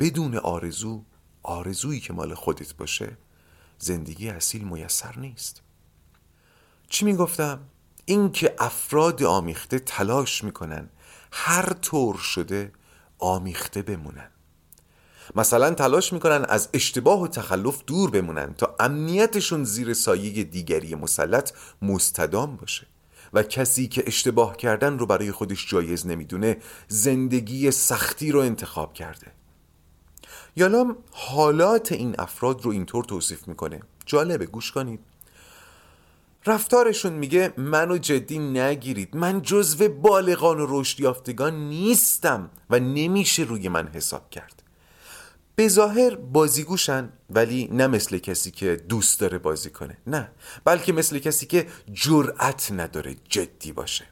بدون 0.00 0.36
آرزو 0.36 1.04
آرزویی 1.42 2.00
که 2.00 2.12
مال 2.12 2.34
خودت 2.34 2.74
باشه 2.74 3.16
زندگی 3.78 4.28
اصیل 4.28 4.64
میسر 4.64 5.18
نیست. 5.18 5.62
چی 6.88 7.04
می‌گفتم؟ 7.04 7.60
اینکه 8.04 8.54
افراد 8.58 9.22
آمیخته 9.22 9.78
تلاش 9.78 10.44
می‌کنن 10.44 10.88
هر 11.32 11.72
طور 11.72 12.16
شده 12.16 12.72
آمیخته 13.18 13.82
بمونن. 13.82 14.30
مثلا 15.36 15.74
تلاش 15.74 16.12
می‌کنن 16.12 16.44
از 16.48 16.68
اشتباه 16.72 17.20
و 17.20 17.28
تخلف 17.28 17.84
دور 17.86 18.10
بمونن 18.10 18.54
تا 18.54 18.76
امنیتشون 18.80 19.64
زیر 19.64 19.94
سایه 19.94 20.44
دیگری 20.44 20.94
مسلط 20.94 21.52
مستدام 21.82 22.56
باشه. 22.56 22.86
و 23.32 23.42
کسی 23.42 23.88
که 23.88 24.04
اشتباه 24.06 24.56
کردن 24.56 24.98
رو 24.98 25.06
برای 25.06 25.32
خودش 25.32 25.70
جایز 25.70 26.06
نمی‌دونه 26.06 26.56
زندگی 26.88 27.70
سختی 27.70 28.32
رو 28.32 28.40
انتخاب 28.40 28.94
کرده. 28.94 29.39
یالام 30.56 30.96
حالات 31.12 31.92
این 31.92 32.14
افراد 32.18 32.62
رو 32.64 32.70
اینطور 32.70 33.04
توصیف 33.04 33.48
می‌کنه. 33.48 33.80
جالبه 34.06 34.46
گوش 34.46 34.72
کنید. 34.72 35.00
رفتارشون 36.46 37.12
میگه 37.12 37.52
منو 37.56 37.98
جدی 37.98 38.38
نگیرید. 38.38 39.16
من 39.16 39.42
جزو 39.42 39.88
بالغان 39.88 40.60
و 40.60 40.66
رشد 40.68 41.00
یافتگان 41.00 41.68
نیستم 41.68 42.50
و 42.70 42.80
نمیشه 42.80 43.42
روی 43.42 43.68
من 43.68 43.88
حساب 43.88 44.30
کرد. 44.30 44.62
به 45.56 45.68
ظاهر 45.68 46.14
بازیگوشن 46.14 47.08
ولی 47.30 47.68
نه 47.72 47.86
مثل 47.86 48.18
کسی 48.18 48.50
که 48.50 48.76
دوست 48.76 49.20
داره 49.20 49.38
بازی 49.38 49.70
کنه. 49.70 49.96
نه 50.06 50.30
بلکه 50.64 50.92
مثل 50.92 51.18
کسی 51.18 51.46
که 51.46 51.66
جرأت 51.92 52.72
نداره 52.72 53.16
جدی 53.28 53.72
باشه. 53.72 54.04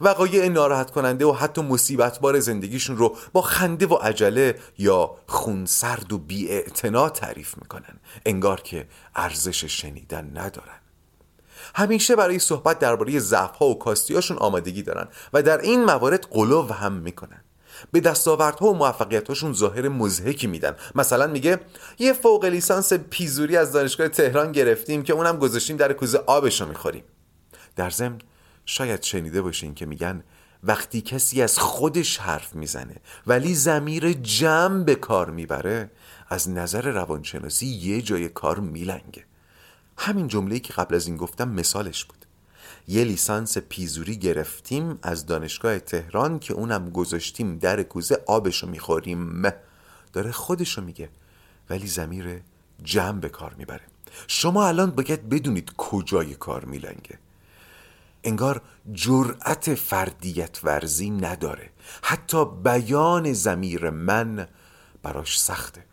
وقایع 0.00 0.48
ناراحت 0.48 0.90
کننده 0.90 1.24
و 1.26 1.32
حتی 1.32 1.62
مصیبت 1.62 2.18
بار 2.20 2.40
زندگیشون 2.40 2.96
رو 2.96 3.16
با 3.32 3.42
خنده 3.42 3.86
و 3.86 3.94
عجله 3.94 4.58
یا 4.78 5.10
خونسرد 5.26 6.12
و 6.12 6.18
بی 6.18 6.62
تعریف 7.14 7.54
می‌کنن. 7.58 8.00
انگار 8.26 8.60
که 8.60 8.88
ارزش 9.16 9.64
شنیدن 9.64 10.30
ندارن. 10.34 10.80
همیشه 11.74 12.16
برای 12.16 12.38
صحبت 12.38 12.78
درباره 12.78 13.18
ضعف‌ها 13.18 13.66
و 13.66 13.78
کاستیاشون 13.78 14.36
آمادگی 14.36 14.82
دارن 14.82 15.08
و 15.32 15.42
در 15.42 15.58
این 15.58 15.84
موارد 15.84 16.26
قلو 16.30 16.62
هم 16.62 16.92
می‌کنن. 16.92 17.40
به 17.92 18.00
دستاوردها 18.00 18.66
و 18.66 18.74
موفقیتاشون 18.74 19.52
ظاهر 19.52 19.88
مزهکی 19.88 20.46
میدن. 20.46 20.76
مثلا 20.94 21.26
میگه 21.26 21.60
یه 21.98 22.12
فوق 22.12 22.44
لیسانس 22.44 22.92
پیزوری 22.92 23.56
از 23.56 23.72
دانشگاه 23.72 24.08
تهران 24.08 24.52
گرفتیم 24.52 25.02
که 25.02 25.12
اونم 25.12 25.38
گذاشتیم 25.38 25.76
در 25.76 25.92
کوزه 25.92 26.22
آبشو 26.26 26.66
می‌خوریم. 26.66 27.04
در 27.76 27.90
ضمن 27.90 28.18
شاید 28.66 29.02
شنیده 29.02 29.42
باشین 29.42 29.74
که 29.74 29.86
میگن 29.86 30.22
وقتی 30.62 31.00
کسی 31.00 31.42
از 31.42 31.58
خودش 31.58 32.18
حرف 32.18 32.54
می‌زنه 32.54 32.96
ولی 33.26 33.54
زمیر 33.54 34.12
جمع 34.12 34.84
به 34.84 34.94
کار 34.94 35.30
می‌بره 35.30 35.90
از 36.28 36.50
نظر 36.50 36.90
روانشناسی 36.90 37.66
یه 37.66 38.02
جای 38.02 38.28
کار 38.28 38.60
میلنگه. 38.60 39.24
همین 39.98 40.28
جمله‌ای 40.28 40.60
که 40.60 40.72
قبل 40.72 40.94
از 40.94 41.06
این 41.06 41.16
گفتم 41.16 41.48
مثالش 41.48 42.04
بود. 42.04 42.26
یه 42.88 43.04
لیسانس 43.04 43.58
پیزوری 43.58 44.16
گرفتیم 44.16 44.98
از 45.02 45.26
دانشگاه 45.26 45.78
تهران 45.78 46.38
که 46.38 46.54
اونم 46.54 46.90
گذاشتیم 46.90 47.58
در 47.58 47.82
کوزه 47.82 48.22
آبشو 48.26 48.66
می‌خوریم. 48.66 49.52
داره 50.12 50.32
خودشو 50.32 50.82
میگه 50.82 51.08
ولی 51.70 51.86
زمیر 51.86 52.40
جمع 52.82 53.20
به 53.20 53.28
کار 53.28 53.54
می‌بره. 53.58 53.84
شما 54.26 54.66
الان 54.66 54.90
باید 54.90 55.28
بدونید 55.28 55.72
کجای 55.76 56.34
کار 56.34 56.64
میلنگه. 56.64 57.18
انگار 58.26 58.62
جرأت 58.92 59.74
فردیت 59.74 60.64
ورزی 60.64 61.10
نداره. 61.10 61.70
حتی 62.02 62.44
بیان 62.44 63.32
زمیر 63.32 63.90
من 63.90 64.48
براش 65.02 65.40
سخته. 65.40 65.84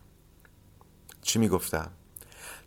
چی 1.22 1.40
می‌گفتم؟ 1.40 1.92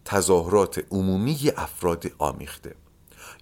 تظاهرات 0.05 0.85
عمومی 0.91 1.39
افراد 1.57 2.05
آمیخته. 2.19 2.75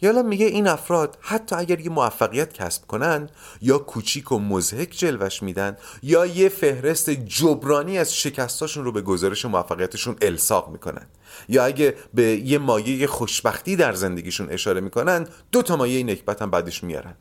یالا 0.04 0.22
میگه 0.22 0.46
این 0.46 0.66
افراد 0.66 1.18
حتی 1.20 1.56
اگر 1.56 1.80
یه 1.80 1.90
موفقیت 1.90 2.52
کسب 2.52 2.86
کنن 2.86 3.28
یا 3.60 3.78
کوچیک 3.78 4.32
و 4.32 4.38
مزهک 4.38 4.90
جلوش 4.90 5.42
میدن 5.42 5.76
یا 6.02 6.26
یه 6.26 6.48
فهرست 6.48 7.10
جبرانی 7.10 7.98
از 7.98 8.14
شکستاشون 8.14 8.84
رو 8.84 8.92
به 8.92 9.02
گزارش 9.02 9.44
موفقیتشون 9.44 10.16
الساق 10.22 10.68
می‌کنن. 10.68 11.06
یا 11.48 11.64
اگه 11.64 11.94
به 12.14 12.22
یه 12.22 12.58
مایه 12.58 13.06
خوشبختی 13.06 13.76
در 13.76 13.92
زندگیشون 13.92 14.50
اشاره 14.50 14.80
می‌کنن 14.80 15.26
دو 15.52 15.62
تا 15.62 15.76
مایه 15.76 16.04
نکبت 16.04 16.42
هم 16.42 16.50
بعدش 16.50 16.84
میارن. 16.84 17.14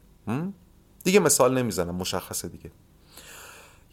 دیگه 1.04 1.20
مثال 1.20 1.58
نمی‌زنم 1.58 1.96
مشخصه 1.96 2.48
دیگه. 2.48 2.72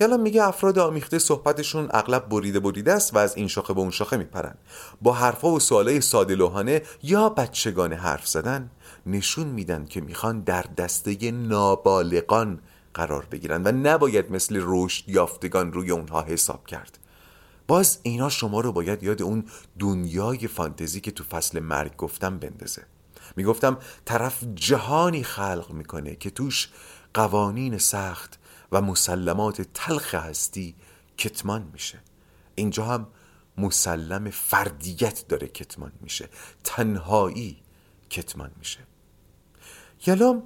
یالا 0.01 0.17
میگه 0.17 0.43
افراد 0.45 0.79
آمیخته 0.79 1.19
صحبتشون 1.19 1.89
اغلب 1.91 2.29
بریده 2.29 2.61
بریده 2.61 2.93
است 2.93 3.15
و 3.15 3.19
از 3.19 3.37
این 3.37 3.49
شاخه 3.49 3.75
به 3.75 3.81
اون 3.81 3.91
شاخه 3.91 4.17
میپرن. 4.17 4.55
با 5.03 5.13
حرفا 5.13 5.49
و 5.49 5.61
سوالای 5.61 6.01
ساده 6.01 6.35
لوحانه 6.35 6.83
یا 7.03 7.29
بچگانه 7.29 7.97
حرف 7.97 8.29
زدن. 8.29 8.71
نشون 9.07 9.47
میدن 9.47 9.85
که 9.85 10.01
می‌خوان 10.01 10.41
در 10.41 10.63
دسته 10.63 11.31
نابالغان 11.31 12.61
قرار 12.95 13.25
بگیرن 13.25 13.63
و 13.63 13.73
نباید 13.73 14.33
مثل 14.33 14.61
رشد 14.65 15.09
یافتگان 15.09 15.73
روی 15.73 15.91
اونها 15.91 16.23
حساب 16.23 16.67
کرد. 16.67 16.99
باز 17.67 17.99
اینا 18.03 18.29
شما 18.29 18.61
رو 18.61 18.73
باید 18.73 19.03
یاد 19.03 19.23
اون 19.23 19.45
دنیای 19.79 20.49
فانتزی 20.49 21.01
که 21.01 21.11
تو 21.11 21.25
فصل 21.25 21.61
مرگ 21.61 21.97
گفتم 21.97 22.39
بندازه. 22.39 22.87
می‌گفتم 23.37 23.79
طرف 24.05 24.45
جهانی 24.55 25.23
خلق 25.23 25.71
می‌کنه 25.71 26.17
که 26.17 26.31
توش 26.31 26.69
قوانین 27.15 27.79
سخت 27.79 28.39
و 28.73 28.81
مسلمات 28.81 29.63
تلخ 29.63 30.15
هستی 30.15 30.75
کتمان 31.19 31.71
میشه. 31.73 31.99
اینجا 32.55 32.85
هم 32.85 33.09
مسلم 33.59 34.31
فردیت 34.31 35.25
داره 35.29 35.49
کتمان 35.49 35.93
میشه. 36.01 36.29
تنهایی 36.65 37.57
کتمان 38.11 38.51
میشه. 38.59 38.90
یلام 40.07 40.43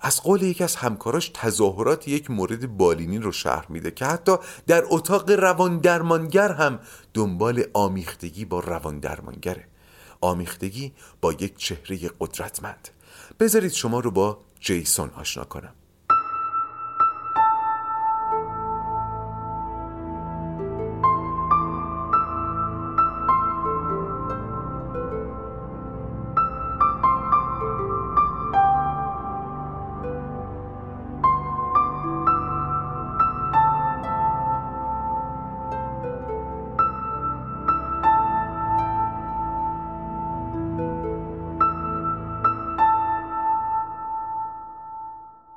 از 0.00 0.22
قول 0.22 0.42
یکی 0.42 0.64
از 0.64 0.76
همکاراش 0.76 1.30
تظاهرات 1.34 2.08
یک 2.08 2.30
مورد 2.30 2.76
بالینی 2.76 3.18
رو 3.18 3.32
شهر 3.32 3.66
میده 3.68 3.90
که 3.90 4.04
حتی 4.04 4.36
در 4.66 4.84
اتاق 4.86 5.30
روان 5.30 5.78
درمانگر 5.78 6.52
هم 6.52 6.78
دنبال 7.14 7.64
آمیختگی 7.72 8.44
با 8.44 8.60
روان 8.60 9.00
درمانگره 9.00 9.68
آمیختگی 10.20 10.92
با 11.20 11.32
یک 11.32 11.56
چهره 11.56 12.10
قدرتمند. 12.20 12.88
بذارید 13.40 13.72
شما 13.72 14.00
رو 14.00 14.10
با 14.10 14.38
جیسون 14.60 15.10
آشنا 15.10 15.44
کنم. 15.44 15.74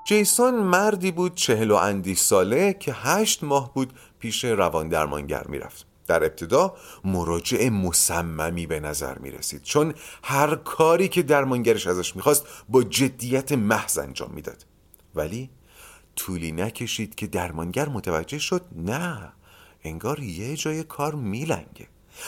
جیسون 0.08 0.56
مردی 0.56 1.12
بود 1.12 1.36
چهل 1.36 1.72
و 1.72 1.76
اندی 1.76 2.16
ساله 2.16 2.74
که 2.74 2.94
هشت 2.94 3.44
ماه 3.44 3.74
بود 3.74 3.94
پیش 4.20 4.46
روان 4.46 4.90
درمانگر 4.90 5.48
می‌رفت. 5.48 5.86
در 6.08 6.24
ابتدا 6.24 6.76
مراجع 7.04 7.70
مصممی 7.70 8.68
به 8.68 8.80
نظر 8.80 9.18
می 9.18 9.32
رسید 9.32 9.62
چون 9.62 9.94
هر 10.24 10.56
کاری 10.56 11.08
که 11.08 11.24
درمانگرش 11.24 11.88
ازش 11.88 12.16
می‌خواست 12.16 12.46
با 12.70 12.84
جدیت 12.84 13.52
محض 13.52 13.98
انجام 13.98 14.32
می‌داد. 14.32 14.66
ولی 15.16 15.50
طولی 16.16 16.52
نکشید 16.52 17.16
که 17.16 17.28
درمانگر 17.28 17.90
متوجه 17.90 18.40
شد 18.40 18.62
نه 18.76 19.34
انگار 19.84 20.20
یه 20.20 20.56
جای 20.56 20.84
کار 20.84 21.16
میلنگه. 21.16 21.88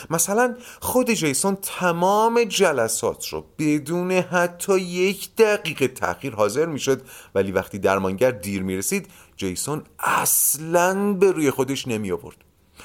مثلا 0.10 0.56
خود 0.80 1.12
جیسون 1.12 1.58
تمام 1.62 2.44
جلسات 2.44 3.28
رو 3.28 3.46
بدون 3.60 4.12
حتی 4.12 4.80
یک 4.80 5.36
دقیقه 5.36 5.88
تاخیر 5.88 6.36
حاضر 6.36 6.66
می‌شد 6.66 7.02
ولی 7.36 7.52
وقتی 7.52 7.80
درمانگر 7.80 8.32
دیر 8.32 8.64
می‌رسید 8.64 9.08
جیسون 9.38 9.84
اصلا 10.00 11.14
به 11.14 11.32
روی 11.32 11.52
خودش 11.52 11.88
نمی 11.88 12.12
آورد 12.12 12.38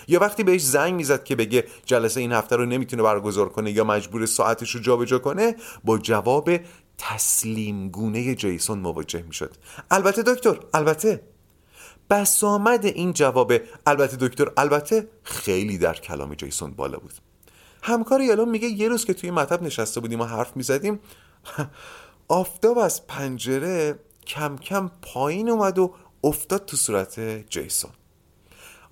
یا 0.08 0.20
وقتی 0.20 0.42
بهش 0.42 0.62
زنگ 0.62 0.94
می‌زد 0.94 1.24
که 1.24 1.36
بگه 1.36 1.64
جلسه 1.86 2.20
این 2.20 2.32
هفته 2.32 2.56
رو 2.56 2.66
نمی‌تونه 2.66 3.02
برگزار 3.02 3.48
کنه 3.48 3.70
یا 3.70 3.84
مجبور 3.84 4.26
ساعتش 4.26 4.70
رو 4.70 4.80
جابجا 4.80 5.18
کنه 5.18 5.56
با 5.84 5.98
جواب 5.98 6.50
تسلیم 6.98 7.88
گونه 7.88 8.34
جیسون 8.34 8.78
مواجه 8.78 9.22
می‌شد. 9.22 9.54
البته 9.90 10.22
دکتر 10.22 10.56
البته 10.74 11.20
بسامد 12.10 12.84
این 12.84 13.12
جواب 13.12 13.52
البته 13.86 14.16
دکتر 14.20 14.52
البته 14.56 15.08
خیلی 15.22 15.78
در 15.78 15.94
کلام 15.94 16.34
جیسون 16.34 16.70
بالا 16.70 16.98
بود. 16.98 17.14
همکار 17.82 18.20
یالون 18.20 18.48
میگه 18.48 18.68
یه 18.68 18.88
روز 18.88 19.04
که 19.04 19.14
توی 19.14 19.30
مطب 19.30 19.62
نشسته 19.62 20.00
بودیم 20.00 20.20
و 20.20 20.24
حرف 20.24 20.56
می‌زدیم 20.56 21.00
آفتاب 22.28 22.78
از 22.78 23.06
پنجره 23.06 23.98
کم 24.26 24.56
کم 24.56 24.90
پایین 25.02 25.48
اومد 25.48 25.78
و 25.78 25.94
افتاد 26.24 26.64
تو 26.64 26.76
صورت 26.76 27.20
جیسون. 27.50 27.90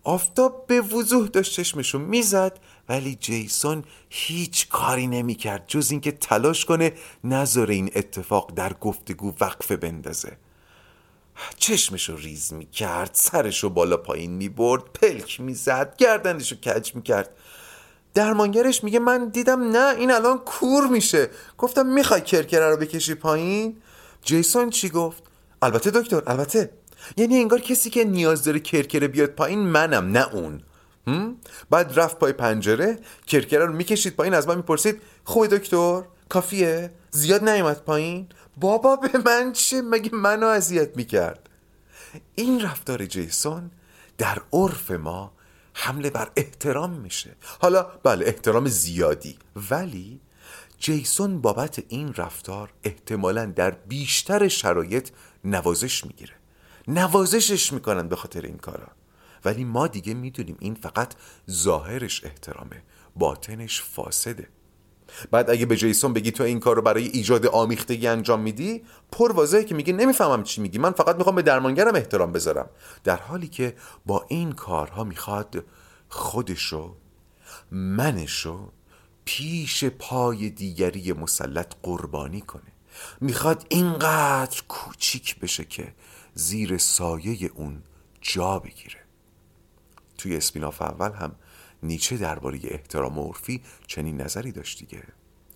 آفتاب 0.04 0.66
به 0.66 0.80
وضوح 0.80 1.28
داشت 1.28 1.52
چشمشو 1.52 1.98
می‌زد 1.98 2.58
ولی 2.88 3.14
جیسون 3.14 3.84
هیچ 4.10 4.68
کاری 4.68 5.06
نمی‌کرد 5.06 5.64
جز 5.66 5.90
اینکه 5.90 6.12
تلاش 6.12 6.64
کنه 6.64 6.92
نذاره 7.24 7.74
این 7.74 7.90
اتفاق 7.94 8.52
در 8.54 8.72
گفتگو 8.72 9.34
وقفه 9.40 9.76
بندازه. 9.76 10.36
چشمشو 11.56 12.16
ریز 12.16 12.52
می‌کرد 12.52 13.10
سرشو 13.12 13.68
بالا 13.68 13.96
پایین 13.96 14.30
می‌برد 14.30 14.82
پلک 14.82 15.40
می‌زد 15.40 15.94
گردنشو 15.98 16.56
کج 16.56 16.94
می‌کرد. 16.94 17.30
درمانگرش 18.14 18.84
میگه 18.84 18.98
من 18.98 19.28
دیدم 19.28 19.76
نه 19.76 19.96
این 19.96 20.10
الان 20.10 20.38
کور 20.38 20.86
میشه. 20.86 21.30
گفتم 21.58 21.86
می‌خوای 21.86 22.20
کرکره 22.20 22.70
رو 22.70 22.76
بکشی 22.76 23.14
پایین؟ 23.14 23.76
جیسون 24.22 24.70
چی 24.70 24.88
گفت؟ 24.88 25.22
البته 25.62 25.90
دکتر 25.90 26.22
البته. 26.26 26.70
یعنی 27.16 27.36
انگار 27.36 27.60
کسی 27.60 27.90
که 27.90 28.04
نیاز 28.04 28.44
داره 28.44 28.60
کرکره 28.60 29.08
بیاد 29.08 29.28
پایین 29.28 29.58
منم 29.58 30.10
نه 30.10 30.34
اون. 30.34 30.62
بعد 31.70 31.92
رفت 31.98 32.18
پای 32.18 32.32
پنجره 32.32 32.98
کرکره 33.26 33.64
رو 33.64 33.72
می‌کشید 33.72 34.16
پایین 34.16 34.34
از 34.34 34.48
من 34.48 34.56
می‌پرسید 34.56 35.02
خوبه 35.24 35.48
دکتر؟ 35.48 36.02
کافیه؟ 36.28 36.90
زیاد 37.10 37.48
نیومد 37.48 37.82
پایین؟ 37.84 38.28
بابا 38.56 38.96
به 38.96 39.18
من 39.18 39.52
چه 39.52 39.82
مگه 39.82 40.14
منو 40.14 40.46
اذیت 40.46 40.96
می‌کرد؟ 40.96 41.48
این 42.34 42.60
رفتار 42.60 43.06
جیسون 43.06 43.70
در 44.18 44.42
عرف 44.52 44.90
ما 44.90 45.32
حمله 45.74 46.10
بر 46.10 46.30
احترام 46.36 46.90
میشه. 46.90 47.36
حالا 47.60 47.82
بله 47.82 48.26
احترام 48.26 48.68
زیادی. 48.68 49.38
ولی 49.70 50.20
جیسون 50.78 51.40
بابت 51.40 51.82
این 51.88 52.14
رفتار 52.14 52.72
احتمالا 52.84 53.46
در 53.46 53.70
بیشتر 53.70 54.48
شرایط 54.48 55.10
نوازش 55.44 56.04
می‌گیره. 56.04 56.34
نوازشش 56.88 57.72
می‌کنن 57.72 58.08
به 58.08 58.16
خاطر 58.16 58.40
این 58.40 58.58
کارا. 58.58 58.88
ولی 59.44 59.64
ما 59.64 59.86
دیگه 59.86 60.14
می‌دونیم 60.14 60.56
این 60.60 60.74
فقط 60.74 61.14
ظاهرش 61.50 62.24
احترامه 62.24 62.82
باطنش 63.16 63.82
فاسده. 63.82 64.48
بعد 65.30 65.50
اگه 65.50 65.66
به 65.66 65.76
جیسون 65.76 66.12
بگی 66.12 66.30
تو 66.30 66.42
این 66.42 66.60
کار 66.60 66.76
رو 66.76 66.82
برای 66.82 67.06
ایجاد 67.06 67.46
آمیختگی 67.46 68.06
انجام 68.06 68.40
میدی 68.40 68.82
پر 69.12 69.32
واضحه 69.32 69.64
که 69.64 69.74
میگه 69.74 69.92
نمی‌فهمم 69.92 70.42
چی 70.42 70.60
میگی. 70.60 70.78
من 70.78 70.90
فقط 70.90 71.16
می‌خوام 71.16 71.34
به 71.34 71.42
درمانگرم 71.42 71.94
احترام 71.94 72.32
بذارم. 72.32 72.70
در 73.04 73.16
حالی 73.16 73.48
که 73.48 73.76
با 74.06 74.24
این 74.28 74.52
کارها 74.52 75.04
می‌خواد 75.04 75.64
خودشو 76.08 76.96
منشو 77.70 78.72
پیش 79.24 79.84
پای 79.84 80.50
دیگری 80.50 81.12
مسلط 81.12 81.74
قربانی 81.82 82.40
کنه. 82.40 82.72
می‌خواد 83.20 83.66
اینقدر 83.68 84.62
کوچیک 84.68 85.40
بشه 85.40 85.64
که 85.64 85.94
زیر 86.34 86.78
سایه 86.78 87.50
اون 87.54 87.82
جا 88.20 88.58
بگیره. 88.58 88.98
توی 90.18 90.36
اسپیناف 90.36 90.82
اول 90.82 91.12
هم 91.12 91.34
نیچه 91.82 92.16
درباره 92.16 92.58
احترام 92.64 93.18
عرفی 93.18 93.62
چنین 93.86 94.20
نظری 94.20 94.52
داشت 94.52 94.78
دیگه. 94.78 95.02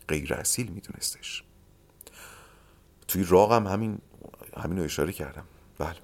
غیر 0.09 0.35
اصیل 0.35 0.69
میدونستش. 0.69 1.43
توی 3.09 3.25
راغم 3.29 3.67
همین 3.67 3.99
همین 4.57 4.79
رو 4.79 4.85
اشاره 4.85 5.13
کردم. 5.13 5.45
بله. 5.79 5.97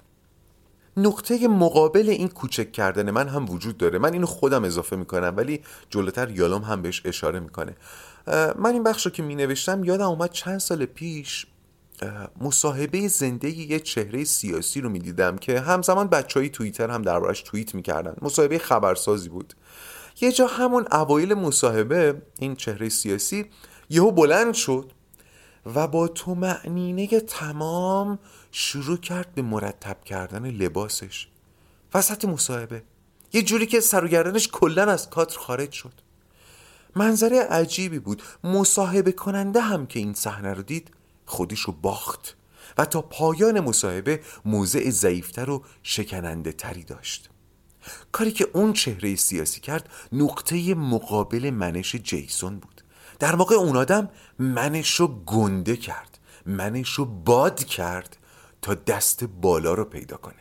نقطه 0.97 1.47
مقابل 1.47 2.09
این 2.09 2.27
کوچک 2.27 2.71
کردن 2.71 3.11
من 3.11 3.27
هم 3.27 3.49
وجود 3.49 3.77
داره. 3.77 3.99
من 3.99 4.13
اینو 4.13 4.25
خودم 4.25 4.63
اضافه 4.63 4.95
می‌کنم 4.95 5.33
ولی 5.37 5.61
جلوتر 5.89 6.29
یالوم 6.31 6.61
هم 6.61 6.81
بهش 6.81 7.01
اشاره 7.05 7.39
می‌کنه. 7.39 7.75
من 8.55 8.73
این 8.73 8.83
بخش 8.83 9.05
رو 9.05 9.11
که 9.11 9.23
می 9.23 9.35
نوشتم 9.35 9.83
یادم 9.83 10.07
اومد 10.07 10.31
چند 10.31 10.59
سال 10.59 10.85
پیش 10.85 11.47
مصاحبه 12.41 13.07
زنده 13.07 13.49
یه 13.49 13.79
چهره 13.79 14.23
سیاسی 14.23 14.81
رو 14.81 14.89
می‌دیدم 14.89 15.37
که 15.37 15.59
همزمان 15.59 16.07
بچه 16.07 16.39
های 16.39 16.49
توییتر 16.49 16.89
هم 16.89 17.01
دربارش 17.01 17.41
توییت 17.41 17.75
می‌کردن. 17.75 18.15
مصاحبه 18.21 18.57
خبرسازی 18.57 19.29
بود. 19.29 19.53
یه 20.21 20.31
جا 20.31 20.47
همون 20.47 20.87
اوایل 20.91 21.33
مصاحبه 21.33 22.21
این 22.39 22.55
چهره 22.55 22.89
سیاسی 22.89 23.45
یهو 23.89 24.11
بلند 24.11 24.53
شد 24.53 24.91
و 25.75 25.87
با 25.87 26.07
تو 26.07 26.35
معنینه 26.35 27.19
تمام 27.19 28.19
شروع 28.51 28.97
کرد 28.97 29.35
به 29.35 29.41
مرتب 29.41 30.03
کردن 30.03 30.45
لباسش. 30.51 31.27
وسط 31.93 32.25
مصاحبه. 32.25 32.83
یه 33.33 33.41
جوری 33.41 33.65
که 33.65 33.79
سر 33.79 34.05
و 34.05 34.07
گردنش 34.07 34.49
کلا 34.51 34.83
از 34.83 35.09
کادر 35.09 35.37
خارج 35.37 35.71
شد. 35.71 35.93
منظره 36.95 37.39
عجیبی 37.39 37.99
بود. 37.99 38.21
مصاحبه 38.43 39.11
کننده 39.11 39.61
هم 39.61 39.85
که 39.85 39.99
این 39.99 40.13
صحنه 40.13 40.53
رو 40.53 40.63
دید 40.63 40.91
خودش 41.25 41.59
رو 41.59 41.73
باخت 41.73 42.37
و 42.77 42.85
تا 42.85 43.01
پایان 43.01 43.59
مصاحبه 43.59 44.21
موضع 44.45 44.89
ضعیفتر 44.89 45.49
و 45.49 45.63
شکننده 45.83 46.51
تری 46.51 46.83
داشت. 46.83 47.29
کاری 48.11 48.31
که 48.31 48.47
اون 48.53 48.73
چهره 48.73 49.15
سیاسی 49.15 49.61
کرد 49.61 49.89
نقطه 50.11 50.75
مقابل 50.75 51.49
منش 51.49 51.95
جیسون 51.95 52.59
بود. 52.59 52.81
در 53.19 53.35
واقع 53.35 53.55
اون 53.55 53.77
آدم 53.77 54.09
منش 54.39 54.95
رو 54.95 55.07
گنده 55.07 55.77
کرد 55.77 56.19
منش 56.45 56.89
رو 56.89 57.05
باد 57.05 57.63
کرد 57.63 58.17
تا 58.61 58.73
دست 58.73 59.23
بالا 59.23 59.73
رو 59.73 59.85
پیدا 59.85 60.17
کنه. 60.17 60.35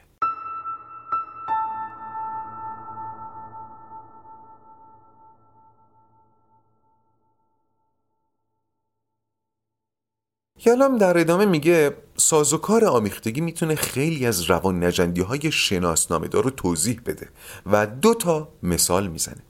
یالام 10.64 10.98
در 10.98 11.18
ادامه 11.18 11.44
میگه 11.44 11.96
سازوکار 12.16 12.84
آمیختگی 12.84 13.40
می‌تونه 13.40 13.74
خیلی 13.74 14.26
از 14.26 14.42
روان 14.42 14.84
نجندی 14.84 15.20
های 15.20 15.52
شناسنامه 15.52 16.28
رو 16.32 16.50
توضیح 16.50 17.00
بده 17.06 17.28
و 17.66 17.86
دو 17.86 18.14
تا 18.14 18.48
مثال 18.62 19.06
می‌زنه. 19.06 19.42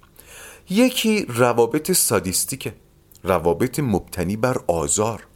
یکی 0.70 1.26
روابط 1.28 1.92
سادیستیکه 1.92 2.74
روابط 3.22 3.80
مبتنی 3.80 4.36
بر 4.36 4.56
آزار. 4.66 5.26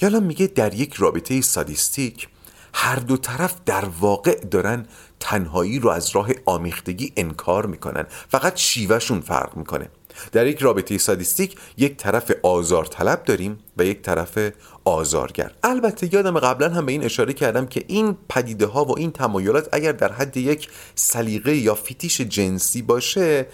یالام 0.00 0.22
میگه 0.22 0.46
در 0.46 0.74
یک 0.74 0.94
رابطه 0.94 1.40
سادیستیک 1.40 2.28
هر 2.74 2.96
دو 2.96 3.16
طرف 3.16 3.54
در 3.66 3.84
واقع 4.00 4.34
دارن 4.34 4.86
تنهایی 5.20 5.78
رو 5.78 5.90
از 5.90 6.10
راه 6.10 6.28
آمیختگی 6.46 7.12
انکار 7.16 7.66
می‌کنن. 7.66 8.06
فقط 8.28 8.56
شیوهشون 8.56 9.20
فرق 9.20 9.56
می‌کنه. 9.56 9.88
در 10.32 10.46
یک 10.46 10.58
رابطه 10.58 10.98
سادیستیک 10.98 11.56
یک 11.76 11.96
طرف 11.96 12.32
آزار 12.42 12.84
طلب 12.84 13.22
داریم 13.22 13.58
و 13.76 13.84
یک 13.84 14.02
طرف 14.02 14.38
آزارگر. 14.84 15.50
البته 15.62 16.14
یادم 16.14 16.38
قبلا 16.38 16.68
هم 16.68 16.86
به 16.86 16.92
این 16.92 17.04
اشاره 17.04 17.32
کردم 17.32 17.66
که 17.66 17.84
این 17.86 18.16
پدیده 18.28 18.66
ها 18.66 18.84
و 18.84 18.98
این 18.98 19.12
تمایلات 19.12 19.68
اگر 19.72 19.92
در 19.92 20.12
حد 20.12 20.36
یک 20.36 20.68
سلیقه 20.94 21.56
یا 21.56 21.74
فیتیش 21.74 22.20
جنسی 22.20 22.82
باشه 22.82 23.46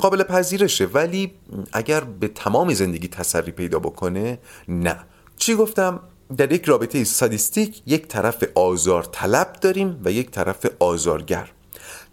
قابل 0.00 0.22
پذیرشه 0.22 0.86
ولی 0.86 1.32
اگر 1.72 2.00
به 2.00 2.28
تمام 2.28 2.74
زندگی 2.74 3.08
تسری 3.08 3.52
پیدا 3.52 3.78
بکنه 3.78 4.38
نه. 4.68 4.98
چی 5.36 5.54
گفتم؟ 5.54 6.00
در 6.36 6.52
یک 6.52 6.64
رابطه 6.64 7.04
سادیستیک 7.04 7.82
یک 7.86 8.06
طرف 8.08 8.44
آزار 8.54 9.02
طلب 9.02 9.52
داریم 9.60 10.00
و 10.04 10.12
یک 10.12 10.30
طرف 10.30 10.66
آزارگر. 10.78 11.48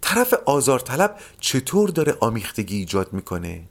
طرف 0.00 0.34
آزارطلب 0.46 1.16
چطور 1.40 1.88
داره 1.90 2.16
آمیختگی 2.20 2.76
ایجاد 2.76 3.12
می‌کنه؟ 3.12 3.62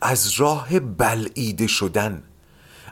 از 0.00 0.32
راه 0.32 0.80
بلعیده 0.80 1.66
شدن. 1.66 2.22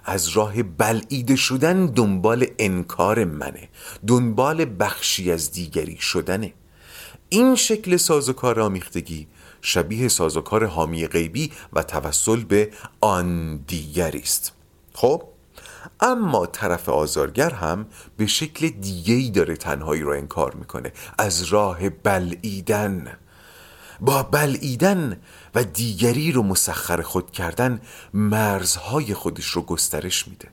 از 0.04 0.28
راه 0.28 0.62
بلعیده 0.62 1.36
شدن 1.36 1.86
دنبال 1.86 2.46
انکار 2.58 3.24
منه. 3.24 3.68
دنبال 4.06 4.66
بخشی 4.78 5.32
از 5.32 5.52
دیگری 5.52 5.96
شدنه. 5.96 6.52
این 7.28 7.54
شکل 7.54 7.96
سازوکار 7.96 8.60
آمیختگی 8.60 9.26
شبیه 9.62 10.08
سازوکار 10.08 10.66
حامی 10.66 11.06
غیبی 11.06 11.52
و 11.72 11.82
توسل 11.82 12.44
به 12.44 12.70
آن 13.00 13.56
دیگری 13.56 14.18
است 14.18 14.52
خب؟ 14.94 15.22
اما 16.00 16.46
طرف 16.46 16.88
آزارگر 16.88 17.50
هم 17.50 17.86
به 18.16 18.26
شکل 18.26 18.68
دیگهی 18.68 19.30
داره 19.30 19.56
تنهایی 19.56 20.02
رو 20.02 20.10
انکار 20.10 20.54
می‌کنه. 20.54 20.92
از 21.18 21.42
راه 21.42 21.88
بلعیدن. 21.90 23.18
با 24.00 24.22
بلعیدن 24.22 25.20
و 25.54 25.64
دیگری 25.64 26.32
رو 26.32 26.42
مسخر 26.42 27.02
خود 27.02 27.30
کردن 27.30 27.80
مرزهای 28.14 29.14
خودش 29.14 29.46
رو 29.46 29.62
گسترش 29.62 30.28
میده. 30.28 30.48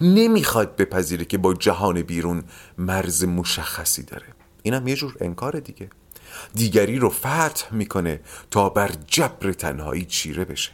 نمی‌خواد 0.00 0.76
بپذیره 0.76 1.24
که 1.24 1.38
با 1.38 1.54
جهان 1.54 2.02
بیرون 2.02 2.44
مرز 2.78 3.24
مشخصی 3.24 4.02
داره. 4.02 4.26
اینم 4.62 4.88
یه 4.88 4.96
جور 4.96 5.16
انکار 5.20 5.60
دیگه. 5.60 5.90
دیگری 6.54 6.98
رو 6.98 7.10
فتح 7.10 7.66
می‌کنه 7.70 8.20
تا 8.50 8.68
بر 8.68 8.90
جبر 9.06 9.52
تنهایی 9.52 10.04
چیره 10.04 10.44
بشه. 10.44 10.72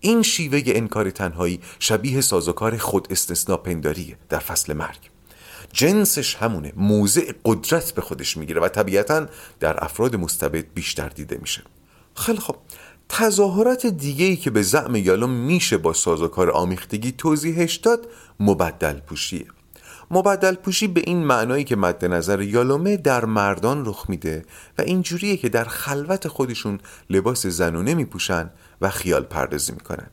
این 0.00 0.22
شیوه 0.22 0.62
انکار 0.66 1.10
تنهایی 1.10 1.60
شبیه 1.78 2.20
سازوکار 2.20 2.76
خود 2.76 3.08
استثناء 3.10 3.58
پنداریه 3.58 4.16
در 4.28 4.38
فصل 4.38 4.72
مرگ. 4.72 4.98
جنسش 5.72 6.34
همونه 6.34 6.72
موضع 6.76 7.32
قدرت 7.44 7.92
به 7.92 8.02
خودش 8.02 8.36
می‌گیره 8.36 8.60
و 8.60 8.68
طبیعتا 8.68 9.26
در 9.60 9.84
افراد 9.84 10.16
مستبد 10.16 10.64
بیشتر 10.74 11.08
دیده 11.08 11.38
میشه. 11.40 11.62
خیلی 12.14 12.38
خب 12.38 12.56
تظاهرات 13.08 13.86
دیگه 13.86 14.24
ای 14.24 14.36
که 14.36 14.50
به 14.50 14.62
زعم 14.62 14.96
یالوم 14.96 15.30
میشه 15.30 15.76
با 15.76 15.92
سازوکار 15.92 16.50
آمیختگی 16.50 17.12
توضیحش 17.12 17.76
داد 17.76 18.06
مبدل 18.40 19.00
پوشیه 19.00 19.46
مبدل 20.10 20.54
پوشی 20.54 20.86
به 20.86 21.02
این 21.06 21.24
معنایی 21.24 21.64
که 21.64 21.76
مد 21.76 22.04
نظر 22.04 22.42
یالومه 22.42 22.96
در 22.96 23.24
مردان 23.24 23.86
رخ 23.86 24.04
میده 24.08 24.44
و 24.78 24.82
اینجوریه 24.82 25.36
که 25.36 25.48
در 25.48 25.64
خلوت 25.64 26.28
خودشون 26.28 26.78
لباس 27.10 27.46
زنونه 27.46 27.94
میپوشن 27.94 28.50
و 28.80 28.90
خیال 28.90 29.22
پردازی 29.22 29.72
می‌کنن. 29.72 30.06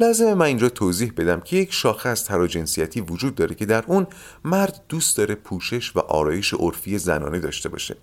لازم 0.00 0.34
من 0.34 0.46
اینجا 0.46 0.68
توضیح 0.68 1.12
بدم 1.16 1.40
که 1.40 1.56
یک 1.56 1.72
شاخه 1.72 2.08
از 2.08 2.24
تراجنسیتی 2.24 3.00
وجود 3.00 3.34
داره 3.34 3.54
که 3.54 3.66
در 3.66 3.84
اون 3.86 4.06
مرد 4.44 4.80
دوست 4.88 5.16
داره 5.16 5.34
پوشش 5.34 5.96
و 5.96 5.98
آرایش 5.98 6.54
عرفی 6.54 6.98
زنانه 6.98 7.38
داشته 7.38 7.68
باشه. 7.68 7.96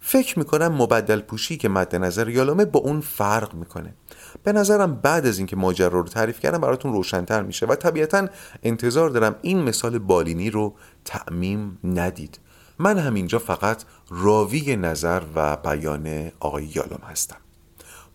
فکر 0.00 0.38
می‌کنم 0.38 0.72
مبدل 0.72 1.20
پوشی 1.20 1.56
که 1.56 1.68
مد 1.68 1.96
نظر 1.96 2.28
یالومه 2.28 2.64
با 2.64 2.80
اون 2.80 3.00
فرق 3.00 3.54
می‌کنه. 3.54 3.94
به 4.42 4.52
نظرم 4.52 4.94
بعد 4.94 5.26
از 5.26 5.38
اینکه 5.38 5.56
ماجرا 5.56 6.00
رو 6.00 6.08
تعریف 6.08 6.40
کردم 6.40 6.58
براتون 6.58 6.92
روشنتر 6.92 7.42
میشه 7.42 7.66
و 7.66 7.74
طبیعتا 7.74 8.28
انتظار 8.62 9.10
دارم 9.10 9.36
این 9.42 9.62
مثال 9.62 9.98
بالینی 9.98 10.50
رو 10.50 10.74
تعمیم 11.04 11.78
ندید. 11.84 12.38
من 12.78 12.98
همینجا 12.98 13.38
فقط 13.38 13.82
راوی 14.10 14.76
نظر 14.76 15.22
و 15.34 15.56
بیان 15.56 16.32
آقای 16.40 16.64
یالوم 16.74 17.02
هستم. 17.10 17.36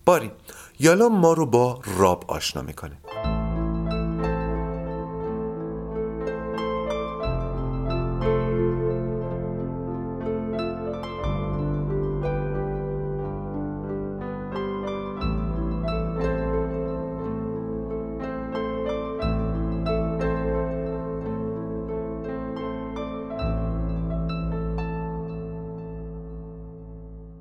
باری 0.06 0.32
یالوم 0.82 1.20
ما 1.20 1.34
رو 1.34 1.46
با 1.46 1.80
راب 1.98 2.26
آشنا 2.28 2.62
می‌کنه. 2.62 2.98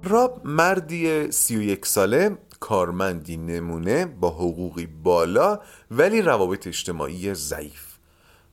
راب 0.05 0.41
مردی 0.45 1.31
سی 1.33 1.57
و 1.57 1.63
یک 1.63 1.87
ساله. 1.87 2.39
کارمندی 2.69 3.37
نمونه 3.37 4.07
با 4.07 4.31
حقوقی 4.31 4.87
بالا 4.87 5.61
ولی 5.91 6.23
روابط 6.23 6.67
اجتماعی 6.67 7.35
ضعیف. 7.35 7.87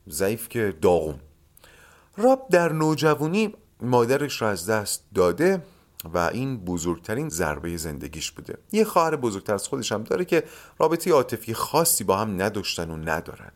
ضعیف 0.10 0.49
که 0.49 0.73
داغون. 0.82 1.19
راب 2.17 2.47
در 2.49 2.71
نوجوانی 2.71 3.54
مادرش 3.82 4.41
را 4.41 4.49
از 4.49 4.69
دست 4.69 5.04
داده 5.15 5.63
و 6.13 6.17
این 6.17 6.58
بزرگترین 6.58 7.30
ضربه 7.30 7.78
زندگیش 7.78 8.32
بوده. 8.32 8.58
یه 8.71 8.84
خواهر 8.84 9.15
بزرگتر 9.15 9.54
از 9.54 9.67
خودش 9.67 9.91
هم 9.91 10.04
داره 10.04 10.25
که 10.25 10.43
رابطه 10.80 11.12
عاطفی 11.12 11.54
خاصی 11.54 12.04
با 12.04 12.17
هم 12.17 12.41
نداشتن 12.41 12.91
و 12.91 12.97
ندارن. 12.97 13.51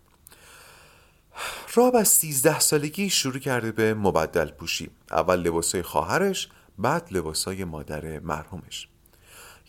راب 1.76 1.96
از 1.96 2.08
13 2.08 2.60
سالگی 2.60 3.10
شروع 3.10 3.40
کرده 3.40 3.72
به 3.72 3.94
مبدل 3.94 4.52
پوشی. 4.52 4.90
اول 5.12 5.40
لباسای 5.40 5.82
خواهرش 5.82 6.50
بعد 6.78 7.08
لباسای 7.12 7.64
مادر 7.64 8.20
مرحومش. 8.20 8.88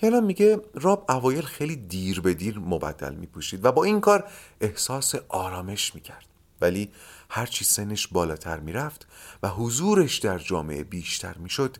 یالا 0.02 0.20
میگه 0.20 0.60
راب 0.74 1.10
اوایل 1.10 1.42
خیلی 1.42 1.76
دیر 1.76 2.20
به 2.20 2.34
دیر 2.34 2.58
مبدل 2.58 3.14
میپوشید 3.14 3.64
و 3.64 3.72
با 3.72 3.84
این 3.84 4.00
کار 4.00 4.24
احساس 4.60 5.14
آرامش 5.28 5.94
می‌کرد. 5.94 6.26
ولی 6.60 6.90
هرچی 7.28 7.64
سنش 7.64 8.06
بالاتر 8.06 8.60
می‌رفت 8.60 9.06
و 9.42 9.48
حضورش 9.48 10.18
در 10.18 10.38
جامعه 10.38 10.84
بیشتر 10.84 11.36
می‌شد 11.38 11.76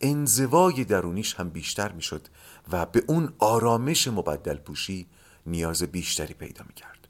انزوای 0.00 0.84
درونیش 0.84 1.34
هم 1.34 1.50
بیشتر 1.50 1.92
می‌شد 1.92 2.28
و 2.72 2.86
به 2.86 3.02
اون 3.06 3.32
آرامش 3.38 4.08
مبدل 4.08 4.56
پوشی 4.56 5.06
نیاز 5.46 5.82
بیشتری 5.82 6.34
پیدا 6.34 6.64
می‌کرد. 6.68 7.08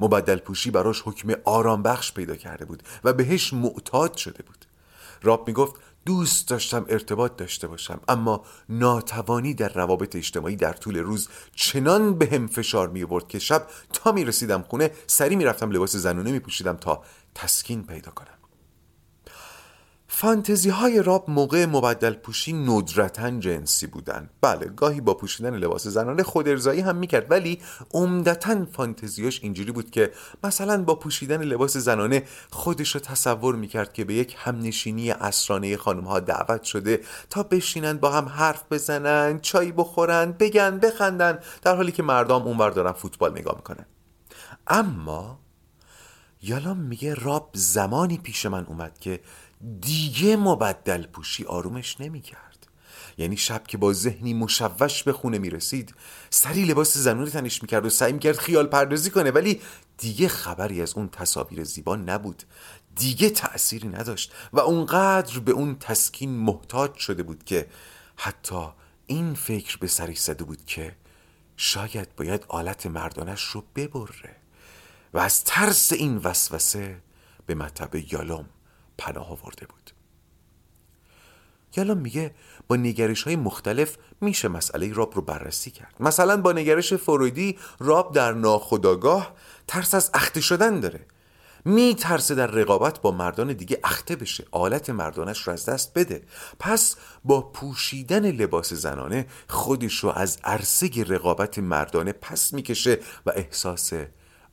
مبدل 0.00 0.36
پوشی 0.36 0.70
براش 0.70 1.02
حکم 1.04 1.32
آرام 1.44 1.82
بخش 1.82 2.12
پیدا 2.12 2.36
کرده 2.36 2.64
بود 2.64 2.82
و 3.04 3.12
بهش 3.12 3.52
معتاد 3.52 4.16
شده 4.16 4.42
بود. 4.42 4.64
راب 5.22 5.48
می‌گفت 5.48 5.80
دوست 6.06 6.48
داشتم 6.48 6.86
ارتباط 6.88 7.36
داشته 7.36 7.66
باشم 7.66 8.00
اما 8.08 8.44
ناتوانی 8.68 9.54
در 9.54 9.68
روابط 9.68 10.16
اجتماعی 10.16 10.56
در 10.56 10.72
طول 10.72 10.98
روز 10.98 11.28
چنان 11.54 12.18
به 12.18 12.26
هم 12.26 12.46
فشار 12.46 12.88
می 12.88 13.04
برد 13.04 13.28
که 13.28 13.38
شب 13.38 13.66
تا 13.92 14.12
می 14.12 14.24
رسیدم 14.24 14.62
خونه 14.62 14.90
سری 15.06 15.36
می 15.36 15.44
رفتم 15.44 15.70
لباس 15.70 15.96
زنونه 15.96 16.32
می 16.32 16.38
پوشیدم 16.38 16.76
تا 16.76 17.02
تسکین 17.34 17.86
پیدا 17.86 18.10
کنم. 18.10 18.33
فانتزی 20.16 20.70
های 20.70 21.02
راب 21.02 21.30
موقع 21.30 21.66
مبدل 21.66 22.12
پوشی 22.12 22.52
ندرتا 22.52 23.30
جنسی 23.30 23.86
بودن 23.86 24.30
بله 24.40 24.66
گاهی 24.66 25.00
با 25.00 25.14
پوشیدن 25.14 25.56
لباس 25.56 25.86
زنانه 25.86 26.22
خود 26.22 26.48
ارزایی 26.48 26.80
هم 26.80 26.96
می‌کرد 26.96 27.30
ولی 27.30 27.60
عمدتا 27.94 28.66
فانتزیاش 28.72 29.40
اینجوری 29.42 29.72
بود 29.72 29.90
که 29.90 30.12
مثلا 30.44 30.82
با 30.82 30.94
پوشیدن 30.94 31.42
لباس 31.42 31.76
زنانه 31.76 32.22
خودش 32.50 32.94
رو 32.94 33.00
تصور 33.00 33.54
می‌کرد 33.54 33.92
که 33.92 34.04
به 34.04 34.14
یک 34.14 34.36
همنشینی 34.38 35.10
اسرانه 35.10 35.76
خانم 35.76 36.04
ها 36.04 36.20
دعوت 36.20 36.62
شده 36.62 37.00
تا 37.30 37.42
بشینن 37.42 37.98
با 37.98 38.10
هم 38.10 38.28
حرف 38.28 38.64
بزنن 38.70 39.40
چای 39.40 39.72
بخورن 39.72 40.32
بگن 40.32 40.78
بخندن 40.78 41.38
در 41.62 41.76
حالی 41.76 41.92
که 41.92 42.02
مردم 42.02 42.42
اونور 42.42 42.70
دارن 42.70 42.92
فوتبال 42.92 43.32
نگاه 43.32 43.56
می‌کنن. 43.56 43.86
اما 44.66 45.43
یالا 46.46 46.74
میگه 46.74 47.14
راب 47.14 47.50
زمانی 47.54 48.18
پیش 48.18 48.46
من 48.46 48.64
اومد 48.66 48.98
که 48.98 49.20
دیگه 49.80 50.36
مبدل 50.36 51.06
پوشی 51.06 51.44
آرومش 51.44 52.00
نمی 52.00 52.20
کرد 52.20 52.66
یعنی 53.18 53.36
شب 53.36 53.66
که 53.66 53.78
با 53.78 53.92
ذهنی 53.92 54.34
مشوش 54.34 55.02
به 55.02 55.12
خونه 55.12 55.38
می 55.38 55.50
رسید 55.50 55.94
سری 56.30 56.64
لباس 56.64 56.96
زنونه 56.96 57.30
تنش 57.30 57.62
می 57.62 57.68
کرد 57.68 57.86
و 57.86 57.90
سعی 57.90 58.12
می 58.12 58.18
کرد 58.18 58.36
خیال 58.36 58.66
پردازی 58.66 59.10
کنه 59.10 59.30
ولی 59.30 59.60
دیگه 59.98 60.28
خبری 60.28 60.82
از 60.82 60.94
اون 60.94 61.08
تصاویر 61.08 61.64
زیبا 61.64 61.96
نبود. 61.96 62.42
دیگه 62.96 63.30
تأثیری 63.30 63.88
نداشت 63.88 64.32
و 64.52 64.60
اونقدر 64.60 65.38
به 65.38 65.52
اون 65.52 65.76
تسکین 65.78 66.30
محتاج 66.30 66.94
شده 66.94 67.22
بود 67.22 67.44
که 67.44 67.66
حتی 68.16 68.68
این 69.06 69.34
فکر 69.34 69.78
به 69.78 69.86
سری 69.86 70.14
زده 70.14 70.44
بود 70.44 70.64
که 70.66 70.96
شاید 71.56 72.16
باید 72.16 72.44
آلت 72.48 72.86
مردانش 72.86 73.44
رو 73.44 73.64
ببره. 73.76 74.43
و 75.14 75.18
از 75.18 75.44
ترس 75.44 75.92
این 75.92 76.16
وسوسه 76.16 77.02
به 77.46 77.54
مطب 77.54 77.94
یالوم 78.12 78.48
پناه 78.98 79.30
آورده 79.30 79.66
بود. 79.66 79.90
یالا 81.76 81.94
میگه 81.94 82.34
با 82.68 82.76
نگرش 82.76 83.22
های 83.22 83.36
مختلف 83.36 83.96
میشه 84.20 84.48
مسئله 84.48 84.92
راب 84.92 85.14
رو 85.14 85.22
بررسی 85.22 85.70
کرد. 85.70 85.94
مثلا 86.00 86.36
با 86.36 86.52
نگرش 86.52 86.94
فرویدی 86.94 87.58
راب 87.78 88.14
در 88.14 88.32
ناخداگاه 88.32 89.34
ترس 89.66 89.94
از 89.94 90.10
اخته 90.14 90.40
شدن 90.40 90.80
داره. 90.80 91.06
می 91.64 91.94
ترسه 91.94 92.34
در 92.34 92.46
رقابت 92.46 93.00
با 93.00 93.10
مردان 93.10 93.52
دیگه 93.52 93.80
اخته 93.84 94.16
بشه. 94.16 94.44
آلت 94.50 94.90
مردانش 94.90 95.42
رو 95.42 95.52
از 95.52 95.64
دست 95.64 95.98
بده. 95.98 96.22
پس 96.58 96.96
با 97.24 97.40
پوشیدن 97.40 98.30
لباس 98.30 98.72
زنانه 98.72 99.26
خودش 99.48 99.98
رو 99.98 100.10
از 100.10 100.38
عرصه 100.44 101.04
رقابت 101.08 101.58
مردانه 101.58 102.12
پس 102.12 102.52
می‌کشه 102.52 102.98
و 103.26 103.32
احساس 103.34 103.92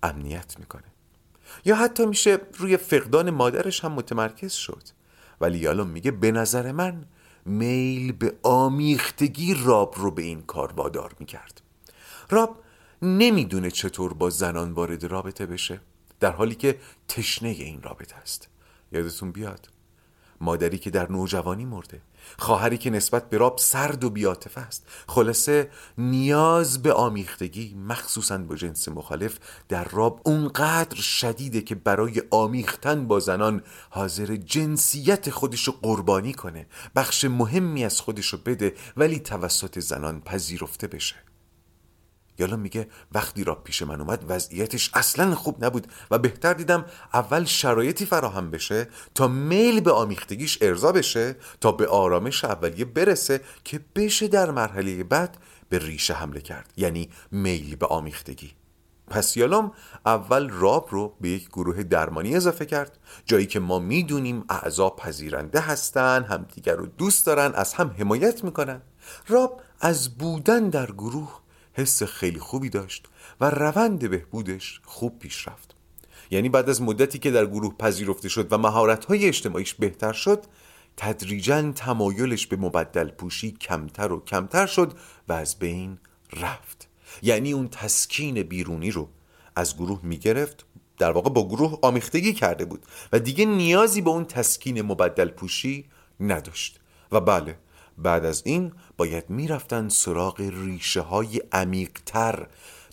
امنیت 0.03 0.59
می‌کنه. 0.59 0.83
یا 1.65 1.75
حتی 1.75 2.05
میشه 2.05 2.39
روی 2.57 2.77
فقدان 2.77 3.29
مادرش 3.29 3.83
هم 3.83 3.91
متمرکز 3.91 4.53
شد. 4.53 4.83
ولی 5.41 5.57
یالوم 5.57 5.87
میگه 5.87 6.11
به 6.11 6.31
نظر 6.31 6.71
من 6.71 7.05
میل 7.45 8.11
به 8.11 8.33
آمیختگی 8.43 9.53
راب 9.53 9.95
رو 9.97 10.11
به 10.11 10.21
این 10.21 10.41
کار 10.41 10.73
وادار 10.73 11.15
می‌کرد. 11.19 11.61
راب 12.29 12.63
نمی‌دونه 13.01 13.71
چطور 13.71 14.13
با 14.13 14.29
زنان 14.29 14.71
وارد 14.71 15.03
رابطه 15.03 15.45
بشه 15.45 15.81
در 16.19 16.31
حالی 16.31 16.55
که 16.55 16.79
تشنه 17.07 17.49
این 17.49 17.81
رابطه 17.81 18.15
است. 18.15 18.47
یادتون 18.91 19.31
بیاد؟ 19.31 19.67
مادری 20.41 20.77
که 20.77 20.89
در 20.89 21.11
نوجوانی 21.11 21.65
مرده. 21.65 22.01
خواهری 22.37 22.77
که 22.77 22.89
نسبت 22.89 23.29
به 23.29 23.37
راب 23.37 23.57
سرد 23.57 24.03
و 24.03 24.09
بیاتف 24.09 24.57
است. 24.57 24.87
خلاصه 25.07 25.69
نیاز 25.97 26.81
به 26.81 26.93
آمیختگی 26.93 27.75
مخصوصا 27.87 28.37
با 28.37 28.55
جنس 28.55 28.87
مخالف 28.87 29.39
در 29.69 29.83
راب 29.83 30.21
اونقدر 30.25 30.95
شدیده 30.95 31.61
که 31.61 31.75
برای 31.75 32.21
آمیختن 32.31 33.07
با 33.07 33.19
زنان 33.19 33.63
حاضر 33.89 34.35
جنسیت 34.35 35.29
خودشو 35.29 35.71
قربانی 35.81 36.33
کنه. 36.33 36.67
بخش 36.95 37.25
مهمی 37.25 37.85
از 37.85 38.01
خودشو 38.01 38.37
بده 38.45 38.73
ولی 38.97 39.19
توسط 39.19 39.79
زنان 39.79 40.21
پذیرفته 40.21 40.87
بشه. 40.87 41.30
یالا 42.41 42.55
میگه 42.55 42.87
وقتی 43.11 43.43
را 43.43 43.55
پیش 43.55 43.81
من 43.81 44.01
اومد 44.01 44.25
وضعیتش 44.27 44.91
اصلا 44.93 45.35
خوب 45.35 45.65
نبود 45.65 45.87
و 46.11 46.17
بهتر 46.17 46.53
دیدم 46.53 46.85
اول 47.13 47.45
شرایطی 47.45 48.05
فراهم 48.05 48.51
بشه 48.51 48.87
تا 49.15 49.27
میل 49.27 49.79
به 49.79 49.91
آمیختگیش 49.91 50.57
ارضا 50.61 50.91
بشه 50.91 51.35
تا 51.61 51.71
به 51.71 51.87
آرامش 51.87 52.45
اولیه 52.45 52.85
برسه 52.85 53.41
که 53.63 53.79
بشه 53.95 54.27
در 54.27 54.51
مرحله 54.51 55.03
بعد 55.03 55.37
به 55.69 55.79
ریشه 55.79 56.13
حمله 56.13 56.41
کرد 56.41 56.73
یعنی 56.77 57.09
میل 57.31 57.75
به 57.75 57.87
آمیختگی. 57.87 58.51
پس 59.07 59.37
یالام 59.37 59.71
اول 60.05 60.49
راب 60.49 60.87
رو 60.91 61.15
به 61.21 61.29
یک 61.29 61.47
گروه 61.47 61.83
درمانی 61.83 62.35
اضافه 62.35 62.65
کرد 62.65 62.97
جایی 63.25 63.45
که 63.45 63.59
ما 63.59 63.79
می‌دونیم 63.79 64.43
اعضا 64.49 64.89
پذیرنده 64.89 65.59
هستن 65.59 66.23
همدیگر 66.23 66.75
رو 66.75 66.85
دوست 66.85 67.25
دارن 67.25 67.51
از 67.55 67.73
هم 67.73 67.95
حمایت 67.99 68.43
می‌کنن. 68.43 68.81
راب 69.27 69.61
از 69.81 70.17
بودن 70.17 70.69
در 70.69 70.91
گروه 70.91 71.40
حس 71.73 72.03
خیلی 72.03 72.39
خوبی 72.39 72.69
داشت 72.69 73.07
و 73.41 73.49
روند 73.49 74.09
بهبودش 74.09 74.81
خوب 74.83 75.19
پیش 75.19 75.47
رفت. 75.47 75.75
یعنی 76.31 76.49
بعد 76.49 76.69
از 76.69 76.81
مدتی 76.81 77.19
که 77.19 77.31
در 77.31 77.45
گروه 77.45 77.77
پذیرفته 77.77 78.29
شد 78.29 78.53
و 78.53 78.57
مهارت‌های 78.57 79.25
اجتماعیش 79.27 79.73
بهتر 79.73 80.13
شد 80.13 80.43
تدریجا 80.97 81.71
تمایلش 81.71 82.47
به 82.47 82.55
مبدل 82.55 83.09
پوشی 83.09 83.51
کمتر 83.51 84.11
و 84.11 84.23
کمتر 84.25 84.65
شد 84.65 84.93
و 85.27 85.33
از 85.33 85.59
بین 85.59 85.97
رفت. 86.33 86.87
یعنی 87.21 87.53
اون 87.53 87.67
تسکین 87.67 88.43
بیرونی 88.43 88.91
رو 88.91 89.09
از 89.55 89.77
گروه 89.77 89.99
می‌گرفت 90.03 90.65
در 90.97 91.11
واقع 91.11 91.29
با 91.29 91.47
گروه 91.47 91.79
آمیختگی 91.81 92.33
کرده 92.33 92.65
بود 92.65 92.85
و 93.13 93.19
دیگه 93.19 93.45
نیازی 93.45 94.01
به 94.01 94.09
اون 94.09 94.25
تسکین 94.25 94.81
مبدل 94.81 95.29
پوشی 95.29 95.85
نداشت. 96.19 96.79
و 97.11 97.21
بله 97.21 97.57
بعد 97.97 98.25
از 98.25 98.41
این 98.45 98.71
باید 98.97 99.29
می‌رفتن 99.29 99.89
سراغ 99.89 100.41
ریشه 100.41 101.01
های 101.01 101.41
عمیقتر 101.51 102.47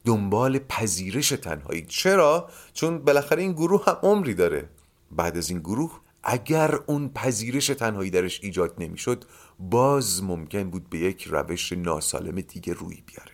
دنبال 0.05 0.59
پذیرش 0.59 1.29
تنهایی. 1.29 1.87
چرا؟ 1.87 2.51
چون 2.73 2.99
بالاخره 2.99 3.43
این 3.43 3.53
گروه 3.53 3.85
هم 3.87 3.99
عمری 4.03 4.35
داره. 4.35 4.69
بعد 5.11 5.37
از 5.37 5.51
این 5.51 5.59
گروه 5.59 6.01
اگر 6.23 6.75
اون 6.87 7.09
پذیرش 7.09 7.67
تنهایی 7.67 8.11
درش 8.11 8.41
ایجاد 8.43 8.75
نمی‌شد 8.79 9.25
باز 9.59 10.23
ممکن 10.25 10.71
بود 10.71 10.91
به 10.91 10.99
یک 10.99 11.25
روش 11.25 11.73
ناسالم 11.73 12.41
دیگه 12.41 12.73
روی 12.73 13.03
بیاره. 13.07 13.33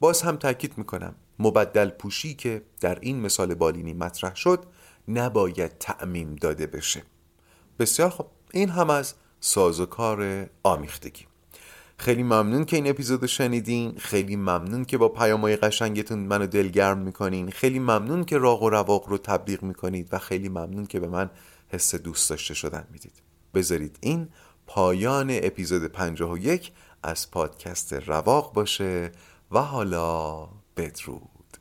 باز 0.00 0.22
هم 0.22 0.36
تاکید 0.36 0.78
می‌کنم 0.78 1.14
مبدل 1.38 1.90
پوشی 1.90 2.34
که 2.34 2.62
در 2.80 2.98
این 3.00 3.20
مثال 3.20 3.54
بالینی 3.54 3.92
مطرح 3.92 4.34
شد 4.34 4.64
نباید 5.08 5.78
تعمیم 5.78 6.34
داده 6.34 6.66
بشه. 6.66 7.02
بسیار 7.78 8.10
خب 8.10 8.26
این 8.52 8.68
هم 8.68 8.90
از 8.90 9.14
سازوکار 9.44 10.46
آمیختگی. 10.62 11.26
خیلی 11.96 12.22
ممنون 12.22 12.64
که 12.64 12.76
این 12.76 12.90
اپیزود 12.90 13.26
شنیدین. 13.26 13.94
خیلی 13.98 14.36
ممنون 14.36 14.84
که 14.84 14.98
با 14.98 15.08
پیامهای 15.08 15.56
قشنگتون 15.56 16.18
منو 16.18 16.46
دلگرم 16.46 16.98
می‌کنین. 16.98 17.50
خیلی 17.50 17.78
ممنون 17.78 18.24
که 18.24 18.38
راق 18.38 18.62
و 18.62 18.70
رواق 18.70 19.08
رو 19.08 19.18
تبلیغ 19.18 19.62
می‌کنید 19.62 20.08
و 20.12 20.18
خیلی 20.18 20.48
ممنون 20.48 20.86
که 20.86 21.00
به 21.00 21.08
من 21.08 21.30
حس 21.68 21.94
دوست 21.94 22.30
داشته 22.30 22.54
شدن 22.54 22.86
می‌دید. 22.92 23.22
بذارید 23.54 23.98
این 24.00 24.28
پایان 24.66 25.30
اپیزود 25.30 25.84
51 25.84 26.72
از 27.02 27.30
پادکست 27.30 27.92
رواق 27.92 28.52
باشه 28.52 29.12
و 29.50 29.58
حالا 29.58 30.48
بدرود. 30.76 31.58